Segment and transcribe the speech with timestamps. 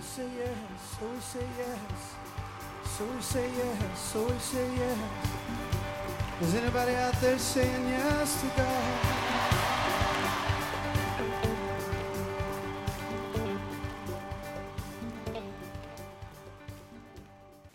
[0.00, 0.56] we say yes,
[0.98, 2.14] so we say yes,
[2.84, 4.98] so we say yes, so we say yes.
[6.40, 8.94] Is anybody out there saying yes to God?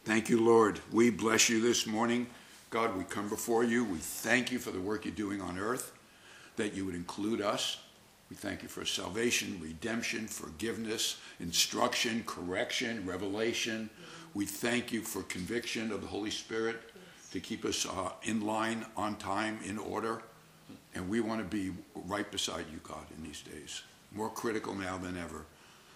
[0.04, 0.80] Thank you, Lord.
[0.92, 2.26] We bless you this morning.
[2.72, 3.86] God, we come before you.
[3.86, 5.92] We thank you for the work you're doing on earth,
[6.56, 7.78] that you would include us.
[8.36, 13.90] We thank you for salvation, redemption, forgiveness, instruction, correction, revelation.
[14.34, 16.82] We thank you for conviction of the Holy Spirit
[17.32, 20.22] to keep us uh, in line, on time, in order.
[20.96, 24.98] And we want to be right beside you, God, in these days, more critical now
[24.98, 25.46] than ever.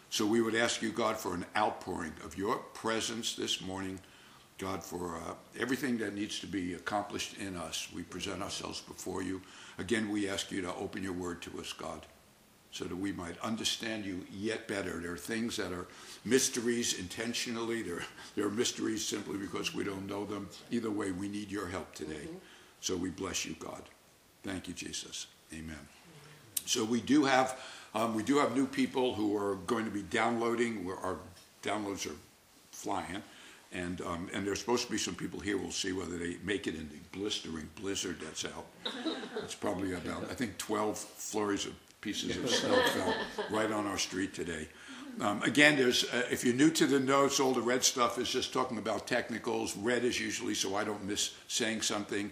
[0.10, 4.00] So we would ask you, God, for an outpouring of your presence this morning.
[4.60, 9.24] God, for uh, everything that needs to be accomplished in us, we present ourselves before
[9.24, 9.42] you.
[9.78, 12.06] Again, we ask you to open your word to us, God,
[12.72, 15.00] so that we might understand you yet better.
[15.00, 15.88] There are things that are
[16.24, 18.04] mysteries intentionally, there,
[18.36, 20.50] there are mysteries simply because we don't know them.
[20.72, 22.28] Either way, we need your help today.
[22.82, 23.82] So we bless you, God.
[24.44, 25.28] Thank you, Jesus.
[25.54, 25.80] Amen.
[26.66, 27.60] So we do have
[27.96, 30.88] um, we do have new people who are going to be downloading.
[31.04, 31.18] Our
[31.64, 32.16] downloads are
[32.72, 33.24] flying,
[33.72, 35.58] and um, and there's supposed to be some people here.
[35.58, 38.68] We'll see whether they make it in the blistering blizzard that's out.
[39.44, 43.16] It's probably about I think 12 flurries of pieces of snow fell
[43.50, 44.68] right on our street today.
[45.20, 48.30] Um, again, there's uh, if you're new to the notes, all the red stuff is
[48.30, 49.76] just talking about technicals.
[49.76, 52.32] Red is usually so I don't miss saying something.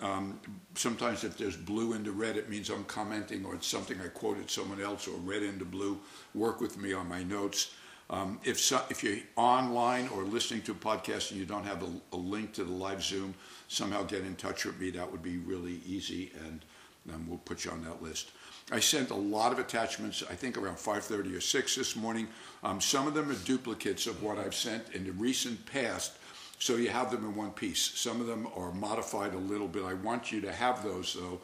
[0.00, 0.38] Um,
[0.74, 4.50] sometimes if there's blue into red, it means I'm commenting or it's something I quoted
[4.50, 5.98] someone else or red into blue.
[6.34, 7.72] Work with me on my notes.
[8.10, 11.82] Um, if, so, if you're online or listening to a podcast and you don't have
[11.82, 13.34] a, a, link to the live Zoom,
[13.68, 14.90] somehow get in touch with me.
[14.90, 16.64] That would be really easy, and
[17.12, 18.30] um, we'll put you on that list.
[18.70, 22.28] I sent a lot of attachments, I think around 5.30 or 6 this morning.
[22.62, 26.12] Um, some of them are duplicates of what I've sent in the recent past,
[26.58, 27.80] so you have them in one piece.
[27.80, 29.84] Some of them are modified a little bit.
[29.84, 31.40] I want you to have those though.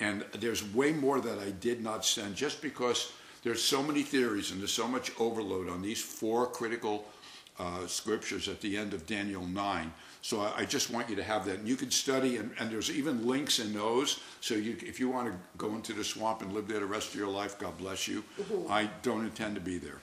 [0.00, 3.12] And there's way more that I did not send just because
[3.44, 7.04] there's so many theories and there's so much overload on these four critical
[7.58, 9.92] uh, scriptures at the end of Daniel 9.
[10.22, 11.58] So I, I, just want you to have that.
[11.60, 14.20] And you can study, and, and there's even links in those.
[14.40, 17.10] So you, if you want to go into the swamp and live there the rest
[17.10, 18.24] of your life, God bless you.
[18.68, 20.00] I don't intend to be there.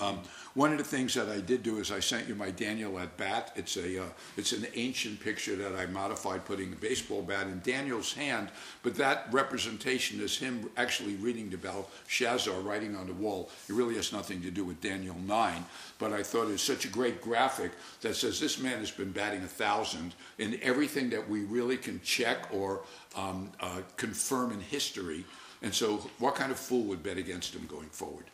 [0.00, 0.20] Um,
[0.54, 3.16] one of the things that I did do is I sent you my Daniel at
[3.16, 3.52] bat.
[3.56, 7.60] It's a uh, it's an ancient picture that I modified, putting the baseball bat in
[7.60, 8.48] Daniel's hand.
[8.82, 13.50] But that representation is him actually reading the Belshazzar writing on the wall.
[13.68, 15.64] It really has nothing to do with Daniel nine.
[15.98, 19.42] But I thought it's such a great graphic that says this man has been batting
[19.42, 22.82] a thousand in everything that we really can check or
[23.14, 25.24] um, uh, confirm in history.
[25.62, 28.24] And so, what kind of fool would bet against him going forward?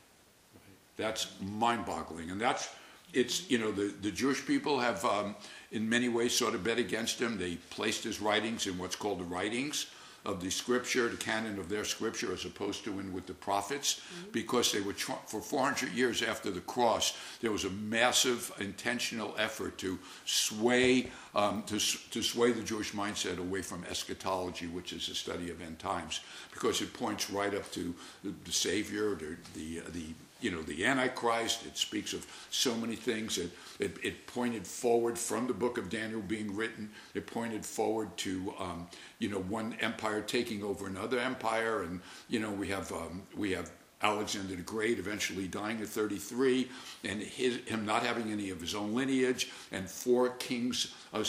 [0.98, 2.69] That's mind-boggling, and that's
[3.14, 5.34] it's you know the the Jewish people have um,
[5.72, 7.38] in many ways sort of bet against him.
[7.38, 9.86] They placed his writings in what's called the writings
[10.28, 14.00] of the scripture, the canon of their scripture, as opposed to in with the prophets,
[14.00, 14.31] mm-hmm.
[14.32, 19.34] because they were tr- for 400 years after the cross, there was a massive intentional
[19.38, 21.78] effort to sway um, to,
[22.10, 26.20] to sway the Jewish mindset away from eschatology, which is the study of end times,
[26.53, 27.94] because it points right up to
[28.25, 30.04] the, the Savior, the the, the
[30.41, 31.66] you know, the Antichrist.
[31.66, 33.38] It speaks of so many things.
[33.38, 36.91] It, it, it, pointed forward from the book of Daniel being written.
[37.15, 38.87] It pointed forward to, um,
[39.19, 41.82] you know, one empire taking over another empire.
[41.82, 43.71] And, you know, we have, um, we have
[44.03, 46.69] Alexander the Great eventually dying at 33
[47.04, 51.25] and his, him not having any of his own lineage and four kings uh,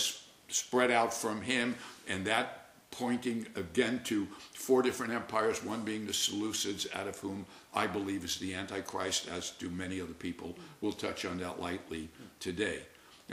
[0.49, 1.75] spread out from him.
[2.07, 2.59] And that
[2.91, 8.23] pointing again to four different empires, one being the Seleucids, out of whom I believe
[8.23, 10.55] is the Antichrist, as do many other people.
[10.81, 12.09] We'll touch on that lightly
[12.39, 12.79] today.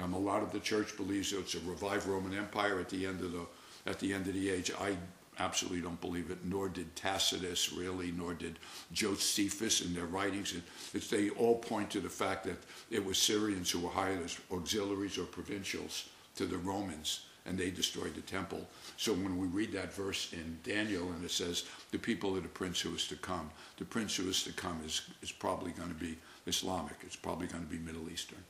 [0.00, 3.20] Um, a lot of the church believes it's a revived Roman Empire at the end
[3.22, 3.47] of the
[3.86, 4.70] at the end of the age.
[4.78, 4.97] I
[5.38, 8.58] absolutely don't believe it, nor did Tacitus really, nor did
[8.92, 10.54] Josephus in their writings.
[10.54, 12.56] It, it's, they all point to the fact that
[12.91, 17.71] it was Syrians who were hired as auxiliaries or provincials to the Romans and they
[17.71, 18.66] destroyed the temple.
[18.97, 22.48] So when we read that verse in Daniel and it says, the people of the
[22.48, 25.89] prince who is to come, the prince who is to come is, is probably going
[25.89, 26.16] to be
[26.47, 26.95] Islamic.
[27.03, 28.43] It's probably going to be Middle Eastern.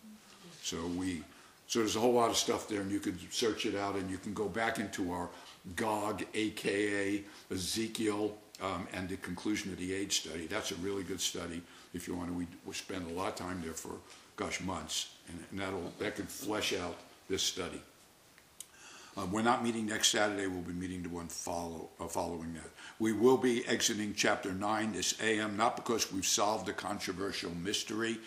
[0.62, 1.22] So we,
[1.66, 4.08] so there's a whole lot of stuff there and you can search it out and
[4.08, 5.28] you can go back into our
[5.74, 10.46] Gog, AKA Ezekiel, um, and the conclusion of the age study.
[10.46, 11.60] That's a really good study
[11.92, 12.34] if you want to.
[12.34, 13.92] We, we spend a lot of time there for,
[14.36, 15.10] gosh, months.
[15.28, 16.96] And, and that'll, that could flesh out
[17.28, 17.80] this study.
[19.16, 20.46] Uh, we're not meeting next Saturday.
[20.46, 22.70] We'll be meeting the one follow, uh, following that.
[22.98, 28.18] We will be exiting chapter 9 this AM, not because we've solved a controversial mystery,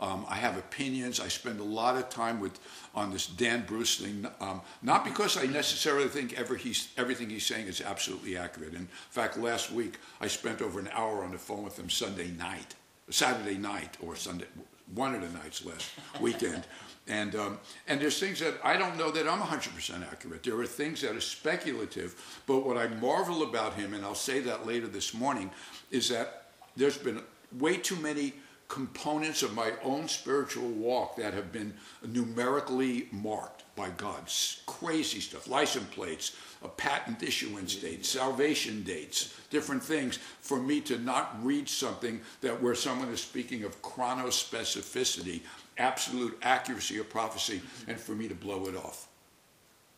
[0.00, 1.18] Um, I have opinions.
[1.18, 2.60] I spend a lot of time with
[2.94, 7.44] on this Dan Bruce thing, um, not because I necessarily think ever he's, everything he's
[7.44, 8.74] saying is absolutely accurate.
[8.74, 12.28] In fact, last week I spent over an hour on the phone with him Sunday
[12.28, 12.76] night,
[13.10, 14.46] Saturday night, or Sunday,
[14.94, 15.90] one of the nights last
[16.20, 16.62] weekend.
[17.08, 20.42] And, um, and there's things that I don't know that I'm 100% accurate.
[20.42, 24.40] There are things that are speculative, but what I marvel about him, and I'll say
[24.40, 25.50] that later this morning,
[25.90, 27.22] is that there's been
[27.58, 28.34] way too many
[28.68, 31.72] components of my own spiritual walk that have been
[32.06, 34.30] numerically marked by God.
[34.66, 40.98] Crazy stuff, license plates, a patent issuance date, salvation dates, different things, for me to
[40.98, 45.40] not read something that where someone is speaking of chronospecificity,
[45.78, 49.08] absolute accuracy of prophecy, and for me to blow it off.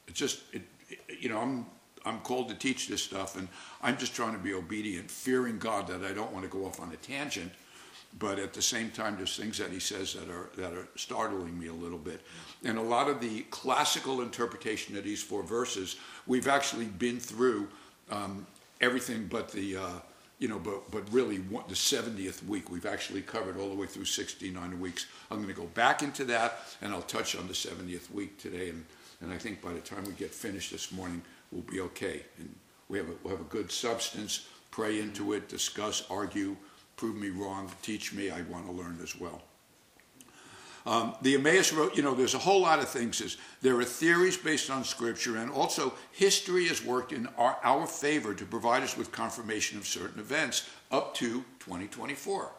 [0.06, 0.62] It's just, it,
[1.18, 1.66] you know, I'm
[2.04, 3.48] I'm called to teach this stuff, and
[3.82, 6.80] I'm just trying to be obedient, fearing God that I don't want to go off
[6.80, 7.52] on a tangent.
[8.18, 11.58] But at the same time, there's things that he says that are that are startling
[11.58, 12.22] me a little bit.
[12.64, 15.96] And a lot of the classical interpretation of these four verses,
[16.26, 17.68] we've actually been through
[18.10, 18.46] um,
[18.80, 19.98] everything but the uh,
[20.40, 24.06] you know, but but really the 70th week we've actually covered all the way through
[24.06, 25.06] 69 weeks.
[25.30, 28.70] I'm going to go back into that, and I'll touch on the 70th week today.
[28.70, 28.84] And
[29.20, 31.22] and I think by the time we get finished this morning,
[31.52, 32.22] we'll be okay.
[32.38, 32.54] And
[32.88, 34.48] we have a, we'll have a good substance.
[34.70, 36.56] Pray into it, discuss, argue,
[36.96, 38.30] prove me wrong, teach me.
[38.30, 39.42] I want to learn as well.
[40.86, 43.20] Um, the Emmaus Road, you know, there's a whole lot of things.
[43.20, 47.86] Is there are theories based on Scripture, and also history has worked in our, our
[47.86, 52.50] favor to provide us with confirmation of certain events up to 2024.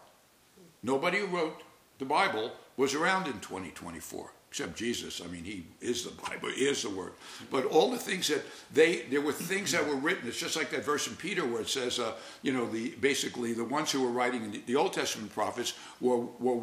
[0.84, 1.64] Nobody who wrote
[2.00, 5.22] the Bible was around in 2024 except Jesus.
[5.24, 7.14] I mean, he is the Bible, he is the Word.
[7.50, 10.28] But all the things that they, there were things that were written.
[10.28, 13.54] It's just like that verse in Peter where it says, uh, you know, the basically
[13.54, 16.60] the ones who were writing the, the Old Testament prophets were were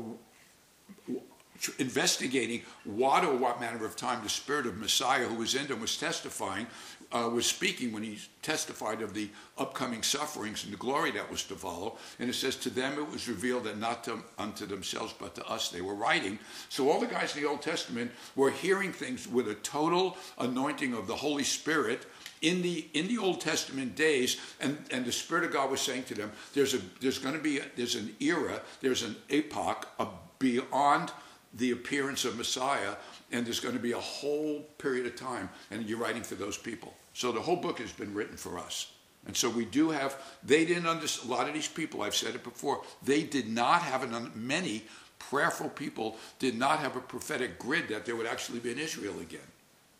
[1.79, 5.81] investigating what or what manner of time the spirit of Messiah who was in them
[5.81, 6.67] was testifying,
[7.11, 11.43] uh, was speaking when he testified of the upcoming sufferings and the glory that was
[11.45, 11.97] to follow.
[12.19, 15.47] And it says, To them it was revealed that not to, unto themselves, but to
[15.49, 16.39] us they were writing.
[16.69, 20.93] So all the guys in the Old Testament were hearing things with a total anointing
[20.93, 22.07] of the Holy Spirit
[22.41, 26.05] in the in the Old Testament days, and, and the Spirit of God was saying
[26.05, 29.89] to them, there's a there's going to be a, there's an era, there's an epoch
[29.99, 30.07] a
[30.39, 31.11] beyond
[31.55, 32.95] the appearance of Messiah,
[33.33, 36.59] and there's going to be a whole period of time, and you're writing for those
[36.59, 36.95] people.
[37.15, 38.93] So the whole book has been written for us.
[39.27, 42.35] And so we do have, they didn't understand, a lot of these people, I've said
[42.35, 44.85] it before, they did not have, an, many
[45.19, 49.19] prayerful people did not have a prophetic grid that there would actually be an Israel
[49.21, 49.41] again.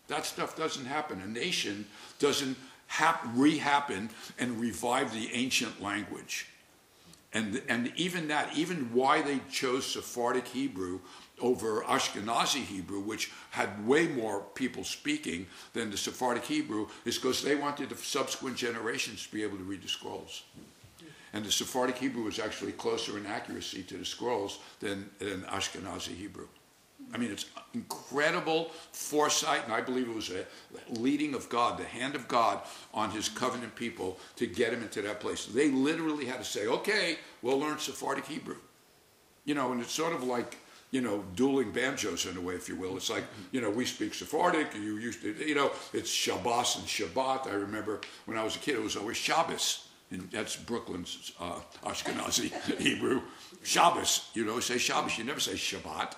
[0.07, 1.21] That stuff doesn't happen.
[1.21, 1.87] A nation
[2.19, 2.57] doesn't
[2.87, 4.09] hap, re-happen
[4.39, 6.47] and revive the ancient language.
[7.35, 11.01] And, and even that, even why they chose Sephardic Hebrew
[11.41, 17.43] over Ashkenazi Hebrew, which had way more people speaking than the Sephardic Hebrew, is because
[17.43, 20.43] they wanted the subsequent generations to be able to read the scrolls.
[21.33, 26.15] And the Sephardic Hebrew was actually closer in accuracy to the scrolls than, than Ashkenazi
[26.17, 26.49] Hebrew.
[27.13, 30.45] I mean, it's incredible foresight, and I believe it was a
[30.91, 32.61] leading of God, the hand of God
[32.93, 35.47] on his covenant people to get him into that place.
[35.47, 38.57] They literally had to say, okay, we'll learn Sephardic Hebrew.
[39.45, 40.59] You know, and it's sort of like
[40.91, 42.97] you know, dueling banjos in a way, if you will.
[42.97, 46.87] It's like, you know, we speak Sephardic, you used to, you know, it's Shabbos and
[46.87, 47.47] Shabbat.
[47.47, 49.89] I remember when I was a kid, it was always Shabbos.
[50.11, 53.21] And that's Brooklyn's uh, Ashkenazi Hebrew.
[53.63, 55.19] Shabbos, you know, say Shabbos.
[55.19, 56.15] You never say Shabbat.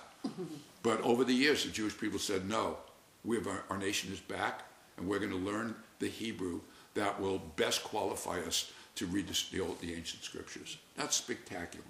[0.83, 2.77] But over the years, the Jewish people said, no,
[3.25, 4.63] we have our, our nation is back,
[4.97, 6.61] and we're going to learn the Hebrew
[6.93, 10.77] that will best qualify us to read the, old, the ancient scriptures.
[10.95, 11.85] That's spectacular.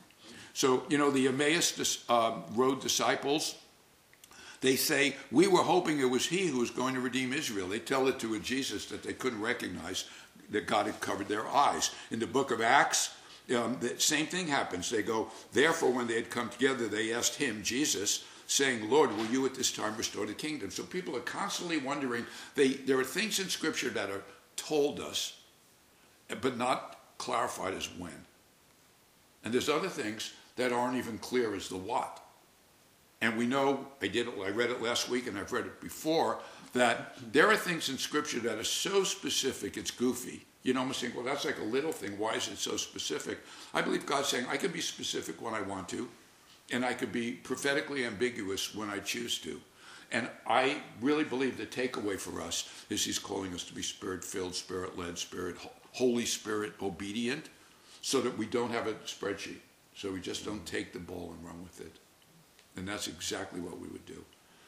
[0.53, 3.55] So, you know, the Emmaus um, Road disciples,
[4.62, 7.67] they say, We were hoping it was he who was going to redeem Israel.
[7.67, 10.05] They tell it to a Jesus that they couldn't recognize
[10.50, 11.91] that God had covered their eyes.
[12.12, 13.15] In the book of Acts,
[13.55, 14.89] um, the same thing happens.
[14.89, 19.25] They go, Therefore, when they had come together, they asked him, Jesus, saying, Lord, will
[19.27, 20.72] you at this time restore the kingdom?
[20.72, 22.25] So people are constantly wondering.
[22.55, 24.24] They, there are things in Scripture that are
[24.58, 25.39] told us,
[26.41, 28.25] but not clarified as when.
[29.43, 32.20] And there's other things that aren't even clear as the what.
[33.22, 35.79] And we know, I did it, I read it last week and I've read it
[35.79, 36.39] before,
[36.74, 40.46] that there are things in Scripture that are so specific it's goofy.
[40.63, 42.17] You know, I'm saying, well, that's like a little thing.
[42.17, 43.39] Why is it so specific?
[43.74, 46.08] I believe God's saying, I can be specific when I want to,
[46.72, 49.60] and I could be prophetically ambiguous when I choose to.
[50.12, 54.24] And I really believe the takeaway for us is He's calling us to be spirit
[54.24, 55.55] filled, spirit led, spirit,
[55.93, 57.50] Holy Spirit obedient,
[58.01, 59.60] so that we don't have a spreadsheet.
[59.95, 61.93] So we just don't take the ball and run with it.
[62.75, 64.24] And that's exactly what we would do.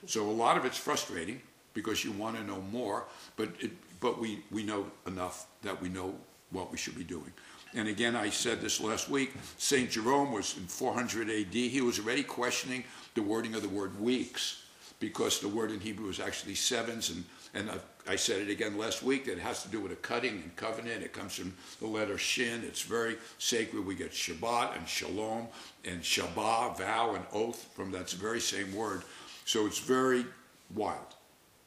[0.05, 1.41] So a lot of it's frustrating
[1.73, 5.89] because you want to know more, but it, but we, we know enough that we
[5.89, 6.13] know
[6.51, 7.31] what we should be doing.
[7.75, 9.89] And again, I said this last week, St.
[9.89, 11.53] Jerome was in 400 AD.
[11.53, 12.83] He was already questioning
[13.15, 14.63] the wording of the word weeks
[14.99, 17.09] because the word in Hebrew is actually sevens.
[17.09, 19.97] And, and I, said it again last week that it has to do with a
[19.97, 21.03] cutting and covenant.
[21.03, 22.63] It comes from the letter shin.
[22.63, 23.85] It's very sacred.
[23.85, 25.47] We get Shabbat and shalom
[25.85, 29.03] and Shabbat, vow and oath from that very same word.
[29.45, 30.25] So it's very
[30.73, 31.15] wild.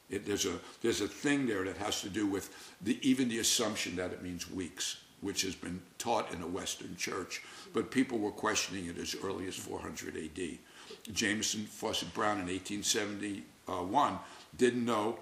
[0.08, 2.50] It, there's a there's a thing there that has to do with
[2.80, 6.96] the, even the assumption that it means weeks, which has been taught in a Western
[6.96, 10.60] church, but people were questioning it as early as 400 A.D.
[11.12, 14.18] Jamieson Fausset Brown in 1871
[14.56, 15.18] didn't know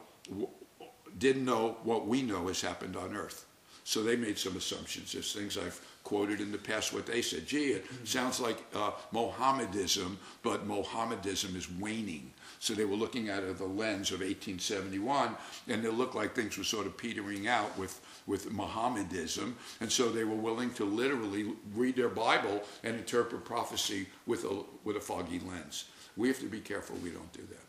[1.18, 3.46] didn't know what we know has happened on Earth,
[3.84, 5.12] so they made some assumptions.
[5.12, 7.46] There's things I've quoted in the past what they said.
[7.46, 12.30] Gee, it sounds like uh, Mohammedism, but Mohammedism is waning.
[12.60, 15.36] So they were looking at it the lens of 1871,
[15.68, 19.54] and it looked like things were sort of petering out with, with Mohammedism.
[19.80, 24.62] And so they were willing to literally read their Bible and interpret prophecy with a,
[24.84, 25.86] with a foggy lens.
[26.16, 27.66] We have to be careful we don't do that.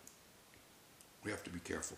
[1.24, 1.98] We have to be careful.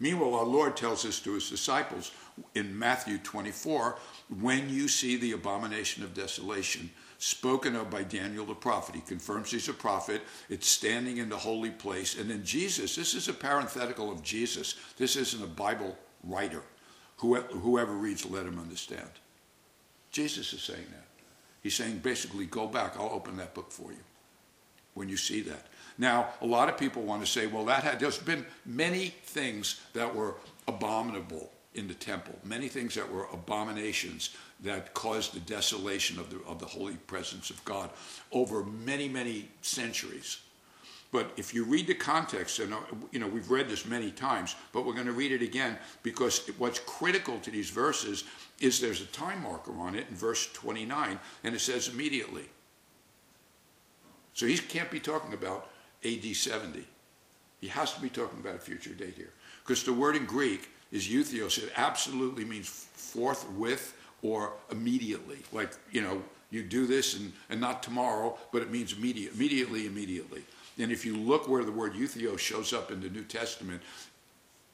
[0.00, 2.12] Meanwhile, our Lord tells us to his disciples
[2.54, 3.96] in Matthew 24
[4.40, 8.96] when you see the abomination of desolation, spoken of by Daniel the prophet.
[8.96, 10.22] He confirms he's a prophet.
[10.50, 12.18] It's standing in the holy place.
[12.18, 14.74] And then Jesus, this is a parenthetical of Jesus.
[14.96, 16.62] This isn't a Bible writer.
[17.18, 19.08] Whoever reads, let him understand.
[20.10, 21.06] Jesus is saying that.
[21.62, 24.02] He's saying basically, go back, I'll open that book for you
[24.92, 25.66] when you see that.
[25.96, 29.80] Now, a lot of people want to say, well, that had, there's been many things
[29.92, 30.34] that were
[30.66, 36.40] abominable in the temple, many things that were abominations that caused the desolation of the,
[36.46, 37.90] of the holy presence of God
[38.32, 40.38] over many, many centuries.
[41.14, 42.78] But if you read the context, and uh,
[43.12, 46.50] you know we've read this many times, but we're going to read it again because
[46.58, 48.24] what's critical to these verses
[48.58, 52.46] is there's a time marker on it in verse 29, and it says immediately.
[54.32, 55.68] So he can't be talking about
[56.04, 56.84] AD 70.
[57.60, 59.32] He has to be talking about a future date here.
[59.62, 61.62] Because the word in Greek is euthios.
[61.62, 65.38] It absolutely means forthwith or immediately.
[65.52, 69.86] Like, you know, you do this and, and not tomorrow, but it means immediate, immediately,
[69.86, 70.42] immediately.
[70.78, 73.82] And if you look where the word euthios shows up in the New Testament,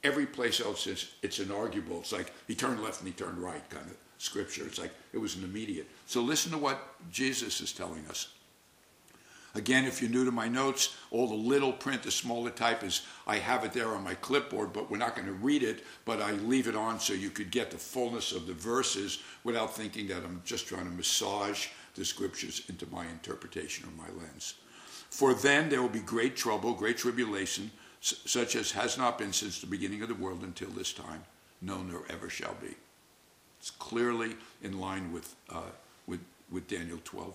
[0.02, 2.00] every place else is it's inarguable.
[2.00, 4.64] It's like he turned left and he turned right kind of scripture.
[4.66, 5.88] It's like it was an immediate.
[6.06, 8.28] So listen to what Jesus is telling us.
[9.54, 13.02] Again, if you're new to my notes, all the little print, the smaller type is,
[13.26, 16.22] I have it there on my clipboard, but we're not going to read it, but
[16.22, 20.06] I leave it on so you could get the fullness of the verses without thinking
[20.08, 21.66] that I'm just trying to massage
[21.96, 24.54] the scriptures into my interpretation or my lens.
[25.10, 29.60] For then there will be great trouble, great tribulation, such as has not been since
[29.60, 31.24] the beginning of the world until this time,
[31.60, 32.76] no, nor ever shall be.
[33.58, 35.70] It's clearly in line with, uh,
[36.06, 37.34] with, with Daniel 12.1.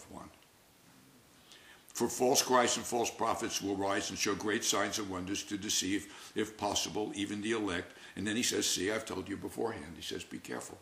[1.95, 5.57] For false Christs and false prophets will rise and show great signs and wonders to
[5.57, 7.93] deceive, if possible, even the elect.
[8.17, 9.93] And then he says, See, I've told you beforehand.
[9.95, 10.77] He says, Be careful.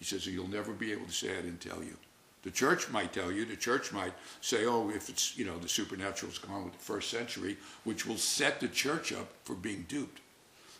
[0.00, 1.96] He says, You'll never be able to say I didn't tell you.
[2.42, 5.68] The church might tell you, the church might say, oh, if it's, you know, the
[5.68, 10.20] supernatural's gone with the first century, which will set the church up for being duped.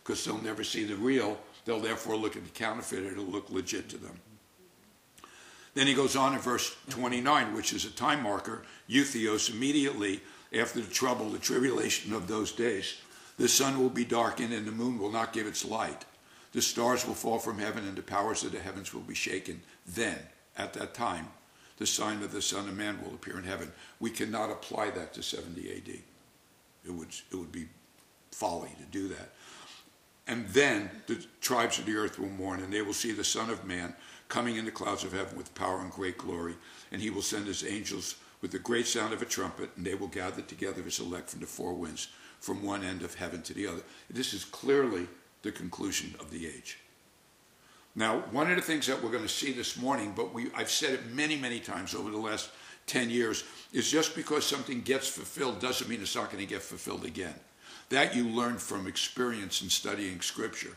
[0.03, 1.39] Because they'll never see the real.
[1.67, 3.05] They'll therefore look at the counterfeit.
[3.05, 4.19] It'll look legit to them.
[5.75, 10.21] Then he goes on in verse 29, which is a time marker, Euthios, immediately
[10.53, 12.97] after the trouble, the tribulation of those days.
[13.39, 16.05] The sun will be darkened and the moon will not give its light.
[16.53, 19.63] The stars will fall from heaven and the powers of the heavens will be shaken.
[19.87, 20.19] Then,
[20.59, 21.29] at that time,
[21.79, 23.73] the sign of the Son of Man will appear in heaven.
[24.01, 25.89] We cannot apply that to 70 AD.
[26.85, 27.69] It would, it would be
[28.33, 29.31] folly to do that.
[30.27, 33.49] And then the tribes of the earth will mourn, and they will see the Son
[33.49, 33.95] of Man
[34.31, 36.55] coming in the clouds of heaven with power and great glory.
[36.91, 39.95] And he will send his angels with the great sound of a trumpet, and they
[39.95, 42.09] will gather together his elect from the four winds,
[42.41, 43.83] from one end of heaven to the other.
[44.09, 45.07] This is clearly
[45.43, 46.79] the conclusion of the age.
[47.95, 50.71] Now, one of the things that we're going to see this morning, but we, I've
[50.71, 52.51] said it many, many times over the last
[52.87, 56.63] 10 years, is just because something gets fulfilled doesn't mean it's not going to get
[56.63, 57.35] fulfilled again.
[57.89, 60.77] That you learn from experience in studying Scripture.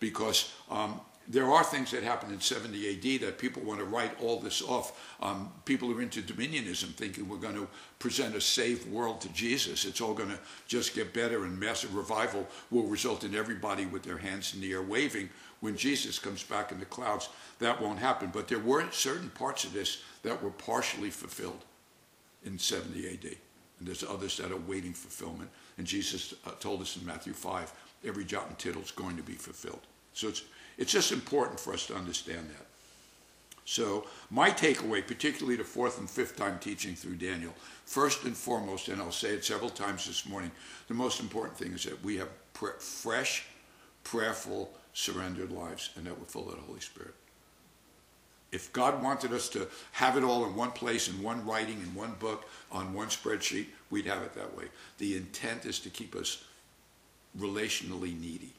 [0.00, 4.20] Because um, there are things that happened in 70 AD that people want to write
[4.20, 5.16] all this off.
[5.20, 9.84] Um, people are into dominionism, thinking we're going to present a safe world to Jesus.
[9.84, 14.02] It's all going to just get better, and massive revival will result in everybody with
[14.02, 15.30] their hands in the air waving.
[15.60, 18.30] When Jesus comes back in the clouds, that won't happen.
[18.30, 21.64] But there were certain parts of this that were partially fulfilled
[22.44, 23.36] in 70 AD.
[23.78, 25.50] And there's others that are waiting fulfillment.
[25.78, 27.72] And Jesus uh, told us in Matthew 5,
[28.04, 29.80] every jot and tittle is going to be fulfilled.
[30.12, 30.42] So it's,
[30.78, 32.66] it's just important for us to understand that.
[33.64, 37.54] So my takeaway, particularly the fourth and fifth time teaching through Daniel,
[37.86, 40.50] first and foremost, and I'll say it several times this morning,
[40.88, 42.28] the most important thing is that we have
[42.78, 43.46] fresh,
[44.04, 47.14] prayerful, surrendered lives, and that we're full of the Holy Spirit.
[48.52, 51.94] If God wanted us to have it all in one place, in one writing, in
[51.94, 54.66] one book, on one spreadsheet, we'd have it that way.
[54.98, 56.44] The intent is to keep us
[57.36, 58.52] relationally needy,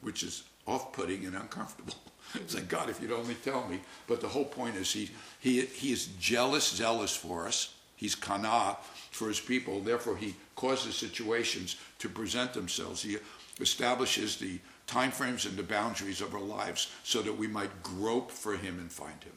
[0.00, 1.94] which is off putting and uncomfortable.
[2.52, 3.80] Like, God, if you'd only tell me.
[4.08, 7.72] But the whole point is he, he, he is jealous, zealous for us.
[7.94, 8.76] He's kana
[9.10, 9.80] for his people.
[9.80, 13.00] Therefore, he causes situations to present themselves.
[13.00, 13.16] He
[13.60, 18.30] establishes the time frames and the boundaries of our lives so that we might grope
[18.30, 19.32] for him and find him.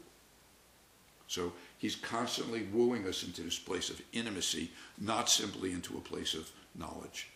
[1.27, 6.33] So he's constantly wooing us into this place of intimacy, not simply into a place
[6.33, 7.29] of knowledge,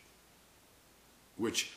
[1.38, 1.72] which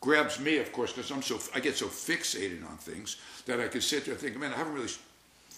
[0.00, 3.68] grabs me, of course, because I'm so I get so fixated on things that I
[3.68, 4.92] could sit there and think, man, I haven't really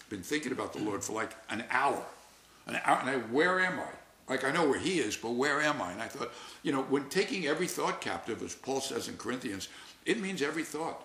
[0.09, 2.03] been thinking about the Lord for like an hour,
[2.67, 4.33] an hour, and I, where am I?
[4.33, 5.93] Like I know where He is, but where am I?
[5.93, 6.33] And I thought,
[6.63, 9.69] you know, when taking every thought captive, as Paul says in Corinthians,
[10.07, 11.05] it means every thought,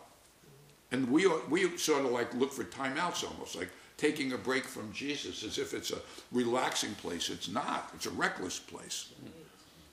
[0.92, 4.92] and we we sort of like look for timeouts almost like taking a break from
[4.92, 6.00] Jesus as if it's a
[6.32, 7.30] relaxing place.
[7.30, 7.92] It's not.
[7.96, 9.12] It's a reckless place.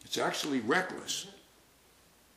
[0.05, 1.27] It's actually reckless.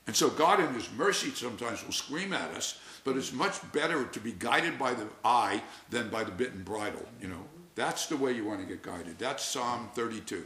[0.08, 4.06] And so God in his mercy sometimes will scream at us, but it's much better
[4.06, 7.44] to be guided by the eye than by the bit and bridle, you know.
[7.76, 9.18] That's the way you want to get guided.
[9.20, 10.46] That's Psalm 32,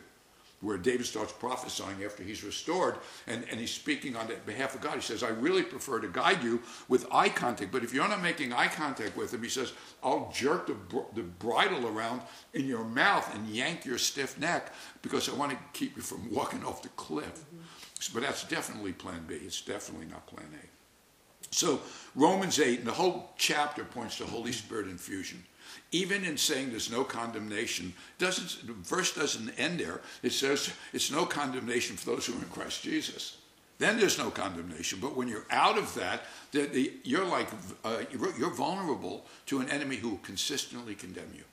[0.62, 2.96] where David starts prophesying after he's restored,
[3.28, 4.96] and, and he's speaking on behalf of God.
[4.96, 8.24] He says, I really prefer to guide you with eye contact, but if you're not
[8.24, 10.76] making eye contact with him, he says, I'll jerk the,
[11.14, 12.22] the bridle around
[12.54, 16.34] in your mouth and yank your stiff neck because I want to keep you from
[16.34, 17.28] walking off the cliff.
[17.28, 17.64] Mm-hmm.
[18.08, 19.36] But that's definitely plan B.
[19.36, 21.56] It's definitely not plan A.
[21.56, 21.82] So
[22.16, 25.44] Romans 8, and the whole chapter points to Holy Spirit infusion.
[25.92, 30.02] Even in saying there's no condemnation, doesn't the verse doesn't end there.
[30.24, 33.38] It says it's no condemnation for those who are in Christ Jesus.
[33.80, 35.00] Then there's no condemnation.
[35.02, 37.48] But when you're out of that, the, the, you're like
[37.84, 41.44] uh, you're vulnerable to an enemy who will consistently condemn you.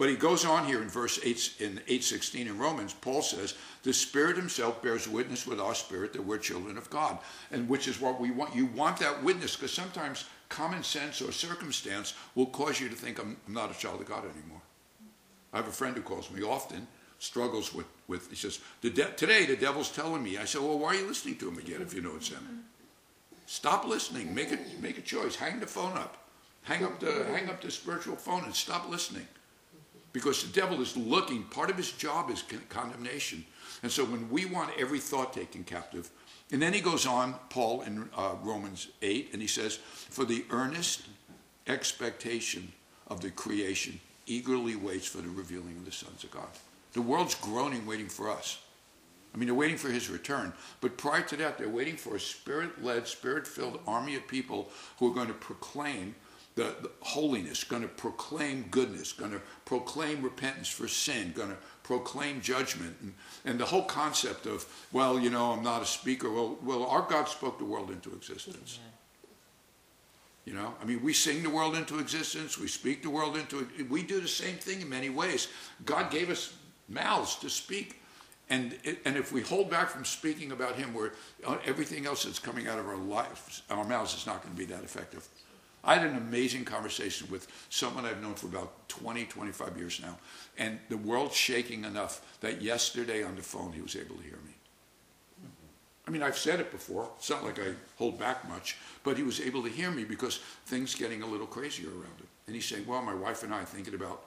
[0.00, 3.92] But he goes on here in verse 8, in 816 in Romans, Paul says, the
[3.92, 7.18] Spirit himself bears witness with our spirit that we're children of God.
[7.50, 8.56] And which is what we want.
[8.56, 13.18] You want that witness because sometimes common sense or circumstance will cause you to think,
[13.18, 14.62] I'm, I'm not a child of God anymore.
[15.52, 16.86] I have a friend who calls me often,
[17.18, 20.38] struggles with, with he says, the de- today the devil's telling me.
[20.38, 22.64] I said, well, why are you listening to him again if you know it's him?
[23.44, 24.34] Stop listening.
[24.34, 25.36] Make a, make a choice.
[25.36, 26.16] Hang the phone up.
[26.62, 29.26] Hang up the, hang up the spiritual phone and stop listening.
[30.12, 33.44] Because the devil is looking, part of his job is condemnation.
[33.82, 36.10] And so when we want every thought taken captive,
[36.52, 40.44] and then he goes on, Paul in uh, Romans 8, and he says, For the
[40.50, 41.02] earnest
[41.66, 42.72] expectation
[43.06, 46.48] of the creation eagerly waits for the revealing of the sons of God.
[46.92, 48.60] The world's groaning, waiting for us.
[49.32, 50.52] I mean, they're waiting for his return.
[50.80, 54.70] But prior to that, they're waiting for a spirit led, spirit filled army of people
[54.98, 56.16] who are going to proclaim
[56.60, 61.56] the, the holiness, going to proclaim goodness, going to proclaim repentance for sin, going to
[61.82, 62.94] proclaim judgment.
[63.00, 63.14] And,
[63.46, 66.30] and the whole concept of, well, you know, I'm not a speaker.
[66.30, 68.78] Well, well, our God spoke the world into existence.
[70.44, 72.58] You know, I mean, we sing the world into existence.
[72.58, 73.88] We speak the world into it.
[73.88, 75.48] We do the same thing in many ways.
[75.86, 76.52] God gave us
[76.90, 78.02] mouths to speak.
[78.50, 81.12] And, it, and if we hold back from speaking about him, where
[81.46, 84.58] uh, everything else that's coming out of our lives, our mouths is not going to
[84.58, 85.26] be that effective.
[85.82, 90.18] I had an amazing conversation with someone I've known for about 20, 25 years now.
[90.58, 94.38] And the world's shaking enough that yesterday on the phone he was able to hear
[94.44, 94.54] me.
[96.06, 97.08] I mean, I've said it before.
[97.18, 100.38] It's not like I hold back much, but he was able to hear me because
[100.66, 102.26] things getting a little crazier around him.
[102.46, 104.22] And he's saying, well, my wife and I are thinking about,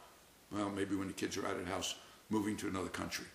[0.52, 1.96] well, maybe when the kids are out of the house,
[2.30, 3.26] moving to another country.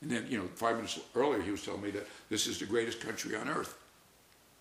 [0.00, 2.66] And then, you know, five minutes earlier, he was telling me that this is the
[2.66, 3.76] greatest country on earth.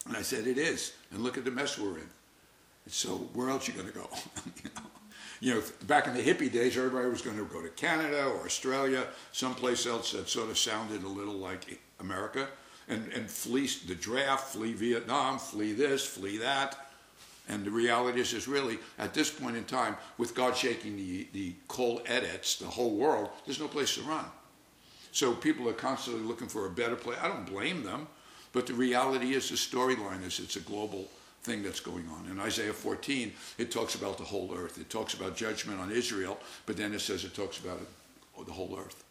[0.07, 0.93] And I said, it is.
[1.11, 2.09] And look at the mess we're in.
[2.87, 4.09] So where else are you going to go?
[4.63, 4.81] you, know?
[5.39, 8.45] you know, back in the hippie days, everybody was going to go to Canada or
[8.45, 12.47] Australia, someplace else that sort of sounded a little like America,
[12.87, 16.77] and, and flee the draft, flee Vietnam, flee this, flee that.
[17.47, 21.27] And the reality is, is really, at this point in time, with God shaking the,
[21.33, 24.25] the coal edits, the whole world, there's no place to run.
[25.11, 27.19] So people are constantly looking for a better place.
[27.21, 28.07] I don't blame them,
[28.51, 31.07] but the reality is the storyline is it's a global
[31.45, 32.29] thing that's going on.
[32.29, 34.79] In Isaiah 14, it talks about the whole earth.
[34.79, 38.51] It talks about judgment on Israel, but then it says it talks about it, the
[38.51, 39.03] whole earth.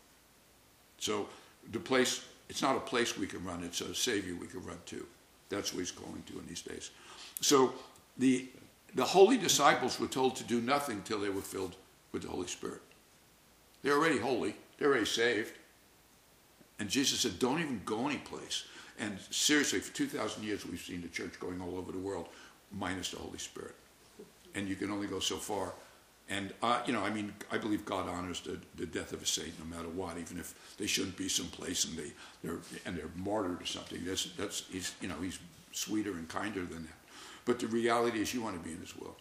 [0.98, 1.28] So
[1.72, 4.78] the place, it's not a place we can run, it's a Savior we can run
[4.86, 5.06] to.
[5.48, 6.90] That's what he's calling to in these days.
[7.40, 7.72] So
[8.18, 8.48] the,
[8.94, 11.76] the holy disciples were told to do nothing till they were filled
[12.12, 12.80] with the Holy Spirit.
[13.82, 15.52] They're already holy, they're already saved.
[16.80, 18.64] And Jesus said, don't even go anyplace.
[18.98, 22.28] And seriously, for 2,000 years, we've seen the church going all over the world,
[22.72, 23.74] minus the Holy Spirit.
[24.54, 25.72] And you can only go so far.
[26.30, 29.26] And, uh, you know, I mean, I believe God honors the, the death of a
[29.26, 33.10] saint no matter what, even if they shouldn't be someplace and, they, they're, and they're
[33.16, 34.02] martyred or something.
[34.04, 35.38] That's, that's, he's, you know, he's
[35.72, 36.98] sweeter and kinder than that.
[37.44, 39.16] But the reality is you want to be in his will.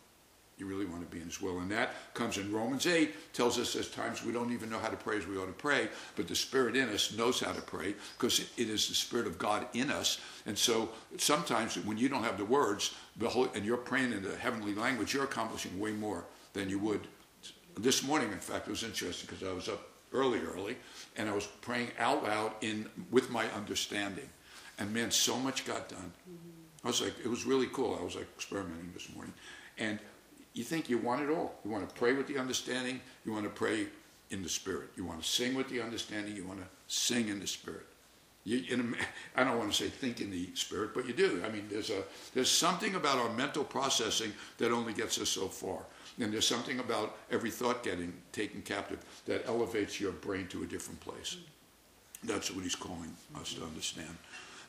[0.58, 1.60] You really want to be in his will.
[1.60, 4.90] And that comes in Romans 8, tells us there's times we don't even know how
[4.90, 7.62] to pray as we ought to pray, but the Spirit in us knows how to
[7.62, 10.20] pray because it is the Spirit of God in us.
[10.46, 14.36] And so sometimes when you don't have the words the and you're praying in the
[14.36, 17.08] heavenly language, you're accomplishing way more than you would.
[17.78, 20.78] This morning, in fact, it was interesting because I was up early, early,
[21.18, 24.30] and I was praying out loud in with my understanding.
[24.80, 26.12] And man, so much got done.
[26.84, 27.98] I was like, it was really cool.
[28.00, 29.34] I was like experimenting this morning.
[29.78, 30.00] And
[30.54, 31.56] you think you want it all.
[31.66, 33.02] You want to pray with the understanding.
[33.26, 33.88] You want to pray
[34.30, 34.90] in the spirit.
[34.96, 36.36] You want to sing with the understanding.
[36.36, 37.86] You want to sing in the spirit.
[38.44, 38.86] You, in a,
[39.40, 41.42] I don't want to say think in the spirit, but you do.
[41.46, 45.48] I mean, there's a there's something about our mental processing that only gets us so
[45.48, 45.80] far,
[46.20, 50.66] and there's something about every thought getting taken captive that elevates your brain to a
[50.66, 51.38] different place.
[52.24, 54.16] That's what he's calling us to understand.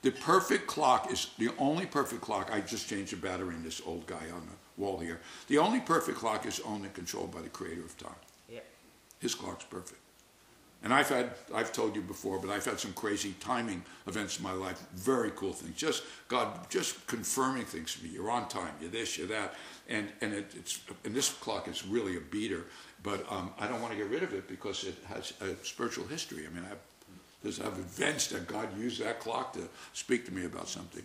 [0.03, 2.51] The perfect clock is the only perfect clock.
[2.53, 5.20] I just changed the battery in this old guy on the wall here.
[5.48, 8.12] The only perfect clock is owned and controlled by the creator of time.
[8.48, 8.60] Yeah.
[9.20, 10.00] His clock's perfect.
[10.82, 14.44] And I've had, I've told you before, but I've had some crazy timing events in
[14.44, 14.82] my life.
[14.92, 15.76] Very cool things.
[15.76, 18.10] Just God, just confirming things to me.
[18.10, 18.74] You're on time.
[18.82, 19.16] You're this.
[19.16, 19.54] You're that.
[19.88, 22.66] And and it, it's and this clock is really a beater.
[23.02, 26.06] But um, I don't want to get rid of it because it has a spiritual
[26.06, 26.46] history.
[26.46, 26.78] I mean, I've
[27.42, 31.04] there's have events that God used that clock to speak to me about something.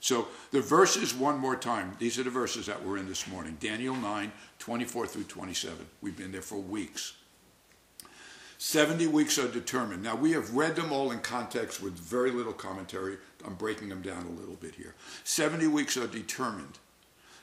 [0.00, 1.94] So the verses one more time.
[1.98, 3.56] These are the verses that we're in this morning.
[3.60, 5.86] Daniel 9, 24 through 27.
[6.00, 7.14] We've been there for weeks.
[8.56, 10.02] 70 weeks are determined.
[10.02, 13.16] Now, we have read them all in context with very little commentary.
[13.46, 14.94] I'm breaking them down a little bit here.
[15.24, 16.78] 70 weeks are determined.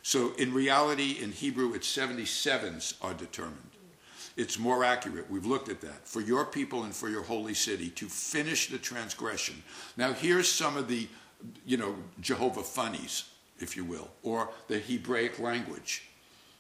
[0.04, 3.72] So, in reality, in Hebrew, it's 77s are determined.
[4.36, 5.30] It's more accurate.
[5.30, 6.08] We've looked at that.
[6.08, 9.64] For your people and for your holy city to finish the transgression.
[9.98, 11.08] Now, here's some of the,
[11.66, 13.26] you know, Jehovah funnies,
[13.60, 16.04] if you will, or the Hebraic language.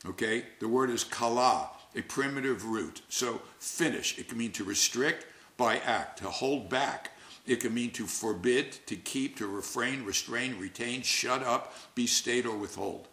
[0.05, 0.45] Okay?
[0.59, 3.01] The word is kala, a primitive root.
[3.09, 4.17] So, finish.
[4.17, 5.25] It can mean to restrict
[5.57, 7.11] by act, to hold back.
[7.45, 12.45] It can mean to forbid, to keep, to refrain, restrain, retain, shut up, be stayed,
[12.45, 13.07] or withhold.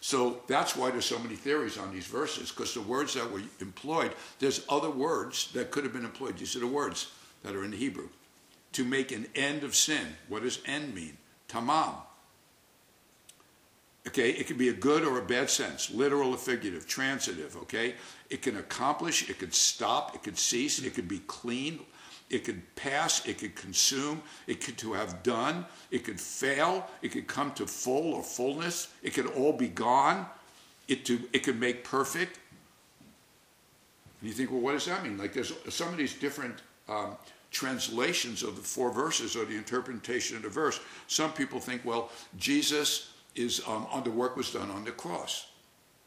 [0.00, 3.42] So that's why there's so many theories on these verses, because the words that were
[3.60, 6.36] employed, there's other words that could have been employed.
[6.36, 7.10] These are the words
[7.42, 8.08] that are in the Hebrew.
[8.74, 10.16] To make an end of sin.
[10.28, 11.16] What does end mean?
[11.48, 11.94] Tamam.
[14.06, 17.94] Okay, it can be a good or a bad sense, literal or figurative, transitive, okay?
[18.28, 21.80] It can accomplish, it can stop, it can cease, it could be clean,
[22.28, 27.12] it could pass, it could consume, it could to have done, it could fail, it
[27.12, 30.26] could come to full or fullness, it could all be gone,
[30.88, 32.38] it to it could make perfect.
[34.20, 35.16] And you think, well, what does that mean?
[35.16, 37.16] Like there's some of these different um,
[37.54, 40.80] translations of the four verses or the interpretation of the verse.
[41.06, 45.46] Some people think, well, Jesus is um, on the work was done on the cross.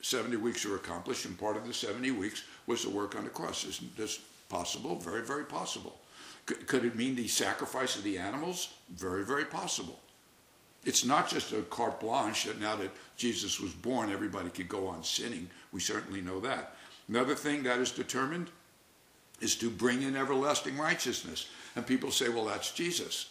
[0.02, 3.30] 70 weeks are accomplished, and part of the 70 weeks was the work on the
[3.30, 3.66] cross.
[3.66, 4.96] Isn't this possible?
[4.98, 5.98] Very, very possible.
[6.46, 8.74] Could it mean the sacrifice of the animals?
[8.90, 10.00] Very, very possible.
[10.86, 14.88] It's not just a carte blanche that now that Jesus was born, everybody could go
[14.88, 15.50] on sinning.
[15.74, 16.76] We certainly know that.
[17.10, 18.50] Another thing that is determined
[19.40, 21.48] is to bring in everlasting righteousness.
[21.76, 23.30] And people say, well, that's Jesus.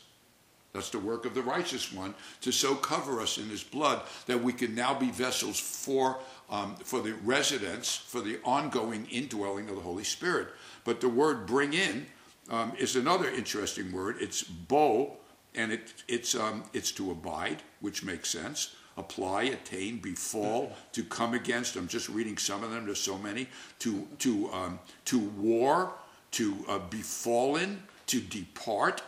[0.73, 4.43] That's the work of the righteous one to so cover us in his blood that
[4.43, 6.19] we can now be vessels for,
[6.51, 10.49] um, for the residence, for the ongoing indwelling of the Holy Spirit.
[10.85, 12.07] But the word bring in
[12.51, 14.17] um, is another interesting word.
[14.21, 15.17] It's bo,
[15.55, 18.77] and it, it's, um, it's to abide, which makes sense.
[18.97, 21.77] Apply, attain, befall, to come against.
[21.77, 22.87] I'm just reading some of them.
[22.87, 23.47] There's so many.
[23.81, 25.93] To, to, um, to war,
[26.33, 29.03] to uh, befallen, to depart,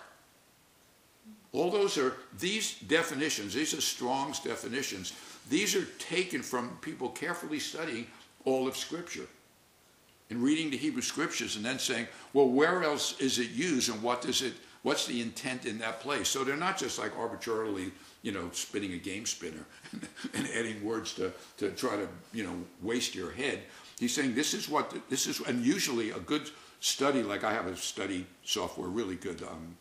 [1.53, 5.15] all those are, these definitions, these are Strong's definitions.
[5.49, 8.07] These are taken from people carefully studying
[8.45, 9.27] all of Scripture
[10.31, 14.03] and reading the Hebrew Scriptures and then saying, well, where else is it used and
[14.03, 16.29] what does it, what's the intent in that place?
[16.29, 19.65] So they're not just like arbitrarily, you know, spinning a game spinner
[20.35, 23.61] and adding words to, to try to, you know, waste your head.
[23.99, 26.51] He's saying this is what, this is, and usually a good
[26.81, 29.77] study, like I have a study software, really good, um,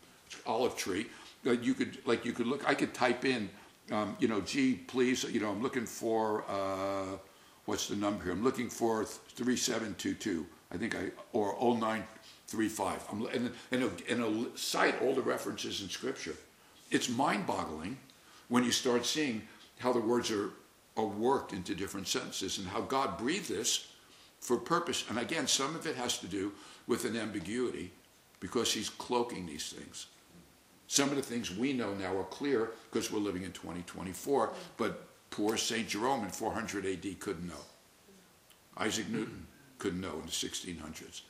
[0.46, 1.06] Olive Tree.
[1.46, 2.68] Uh, you could like you could look.
[2.68, 3.48] I could type in,
[3.92, 7.16] um, you know, gee, please, you know, I'm looking for uh,
[7.64, 8.32] what's the number here?
[8.32, 10.46] I'm looking for three seven two two.
[10.72, 13.04] I think I or 0935.
[13.10, 16.34] I'm, and, and, and cite all the references in Scripture.
[16.90, 17.96] It's mind-boggling
[18.48, 19.42] when you start seeing
[19.78, 20.50] how the words are,
[20.96, 23.92] are worked into different sentences and how God breathed this
[24.40, 25.04] for purpose.
[25.08, 26.52] And again, some of it has to do
[26.86, 27.92] with an ambiguity
[28.40, 30.06] because he's cloaking these things.
[30.86, 35.06] Some of the things we know now are clear because we're living in 2024, but
[35.30, 35.86] poor St.
[35.86, 37.54] Jerome in 400 AD couldn't know.
[38.78, 39.46] Isaac Newton
[39.78, 41.22] couldn't know in the 1600s.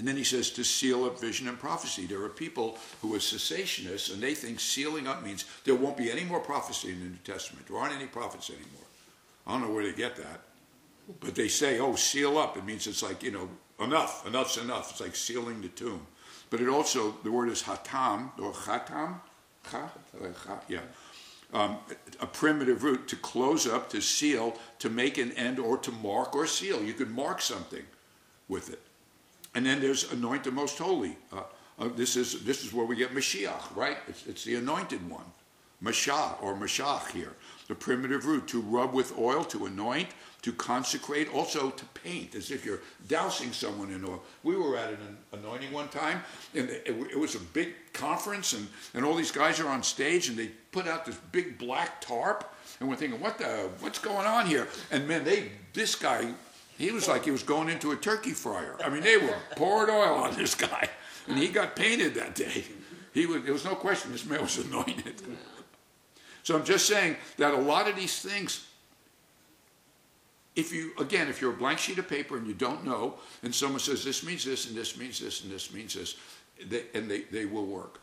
[0.00, 2.06] And then he says to seal up vision and prophecy.
[2.06, 6.10] There are people who are cessationists and they think sealing up means there won't be
[6.10, 7.66] any more prophecy in the New Testament.
[7.66, 8.86] There aren't any prophets anymore.
[9.46, 10.40] I don't know where they get that.
[11.20, 12.56] But they say, oh, seal up.
[12.56, 14.92] It means it's like, you know, enough, enough's enough.
[14.92, 16.06] It's like sealing the tomb.
[16.48, 19.20] But it also, the word is hatam, or chatam,
[19.70, 19.90] cha,
[20.66, 20.80] yeah.
[21.52, 21.76] Um,
[22.20, 26.34] a primitive root to close up, to seal, to make an end, or to mark
[26.34, 26.82] or seal.
[26.82, 27.84] You could mark something
[28.48, 28.80] with it.
[29.54, 31.16] And then there's anoint the most holy.
[31.32, 31.42] Uh,
[31.78, 33.96] uh, this is this is where we get Mashiach, right?
[34.06, 35.24] It's, it's the anointed one,
[35.82, 37.34] Mashah or Mashach here.
[37.68, 40.08] The primitive root to rub with oil, to anoint,
[40.42, 44.22] to consecrate, also to paint, as if you're dousing someone in oil.
[44.42, 46.22] We were at an anointing one time,
[46.54, 50.28] and it, it was a big conference, and, and all these guys are on stage,
[50.28, 54.26] and they put out this big black tarp, and we're thinking, what the, what's going
[54.26, 54.66] on here?
[54.90, 56.32] And man, they, this guy,
[56.80, 58.74] he was like he was going into a turkey fryer.
[58.82, 60.88] I mean, they were pouring oil on this guy,
[61.28, 62.64] and he got painted that day.
[63.12, 65.20] He was, there was no question this man was anointed.
[66.42, 68.66] So I'm just saying that a lot of these things
[70.56, 73.54] if you, again, if you're a blank sheet of paper and you don't know, and
[73.54, 76.16] someone says this means this and this means this and this means this,
[76.66, 78.00] they, and they, they will work.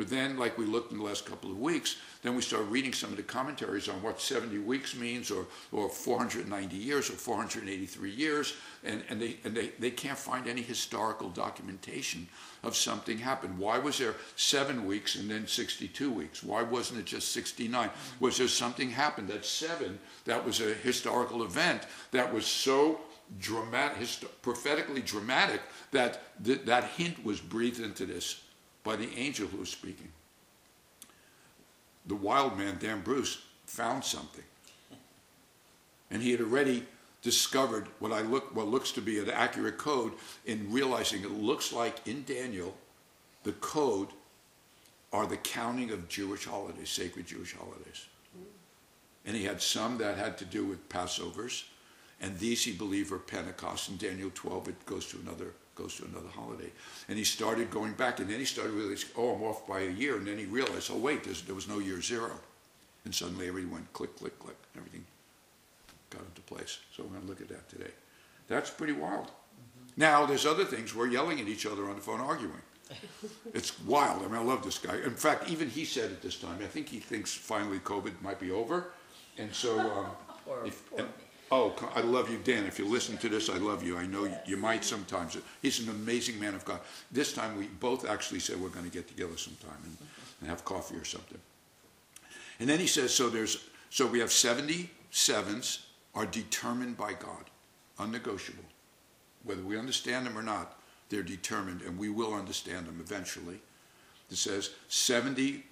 [0.00, 2.94] But then, like we looked in the last couple of weeks, then we start reading
[2.94, 8.10] some of the commentaries on what 70 weeks means, or, or 490 years, or 483
[8.10, 12.26] years, and, and, they, and they, they can't find any historical documentation
[12.62, 13.58] of something happened.
[13.58, 16.42] Why was there seven weeks and then 62 weeks?
[16.42, 17.90] Why wasn't it just 69?
[18.20, 21.82] Was there something happened that seven, that was a historical event
[22.12, 23.02] that was so
[23.38, 24.08] dramatic,
[24.40, 25.60] prophetically dramatic,
[25.90, 28.40] that th- that hint was breathed into this
[28.84, 30.08] by the angel who was speaking.
[32.06, 34.44] The wild man, Dan Bruce, found something.
[36.10, 36.84] And he had already
[37.22, 40.12] discovered what I look what looks to be an accurate code
[40.46, 42.74] in realizing it looks like in Daniel
[43.42, 44.08] the code
[45.12, 48.06] are the counting of Jewish holidays, sacred Jewish holidays.
[49.26, 51.64] And he had some that had to do with Passovers,
[52.20, 53.88] and these he believed were Pentecost.
[53.88, 56.70] In Daniel 12, it goes to another goes to another holiday.
[57.08, 59.90] And he started going back, and then he started realizing, oh, I'm off by a
[59.90, 60.16] year.
[60.16, 62.32] And then he realized, oh, wait, there was no year zero.
[63.04, 64.56] And suddenly everything went click, click, click.
[64.76, 65.04] Everything
[66.10, 66.80] got into place.
[66.94, 67.90] So we're going to look at that today.
[68.48, 69.26] That's pretty wild.
[69.26, 69.88] Mm-hmm.
[69.96, 70.94] Now, there's other things.
[70.94, 72.62] We're yelling at each other on the phone, arguing.
[73.54, 74.22] it's wild.
[74.22, 74.96] I mean, I love this guy.
[74.96, 76.58] In fact, even he said at this time.
[76.60, 78.92] I think he thinks finally COVID might be over.
[79.38, 80.06] And so, um,
[80.46, 81.08] or, if, or and,
[81.52, 82.64] Oh, I love you, Dan.
[82.64, 83.96] If you listen to this, I love you.
[83.96, 85.36] I know you, might sometimes.
[85.62, 86.78] He's an amazing man of God.
[87.10, 89.96] This time we both actually said we're going to get together sometime and,
[90.40, 91.38] and have coffee or something.
[92.60, 95.80] And then he says, so there's, so we have 77s
[96.14, 97.50] are determined by God,
[97.98, 98.64] unnegotiable.
[99.42, 103.60] Whether we understand them or not, they're determined, and we will understand them eventually.
[104.30, 105.64] It says 70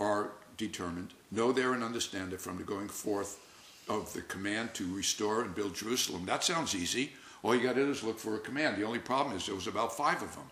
[0.00, 3.38] are determined, know there and understand it from the going forth
[3.88, 6.26] of the command to restore and build Jerusalem.
[6.26, 7.12] That sounds easy.
[7.42, 8.76] All you got to do is look for a command.
[8.76, 10.44] The only problem is there was about five of them.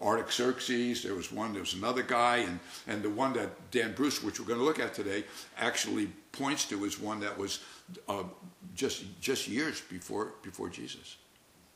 [0.00, 4.22] Artaxerxes, there was one, there was another guy, and, and the one that Dan Bruce,
[4.22, 5.24] which we're going to look at today,
[5.56, 7.60] actually points to is one that was
[8.08, 8.24] uh,
[8.74, 11.16] just just years before before Jesus,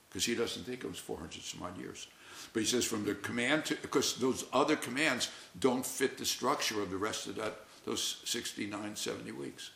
[0.08, 2.08] because he doesn't think it was 400 some odd years.
[2.52, 6.82] But he says from the command to, because those other commands don't fit the structure
[6.82, 9.70] of the rest of that those 69, 70 weeks.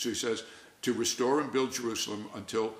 [0.00, 0.44] So he says,
[0.80, 2.72] to restore and build Jerusalem until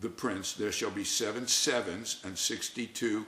[0.00, 3.24] the prince, there shall be seven sevens and 62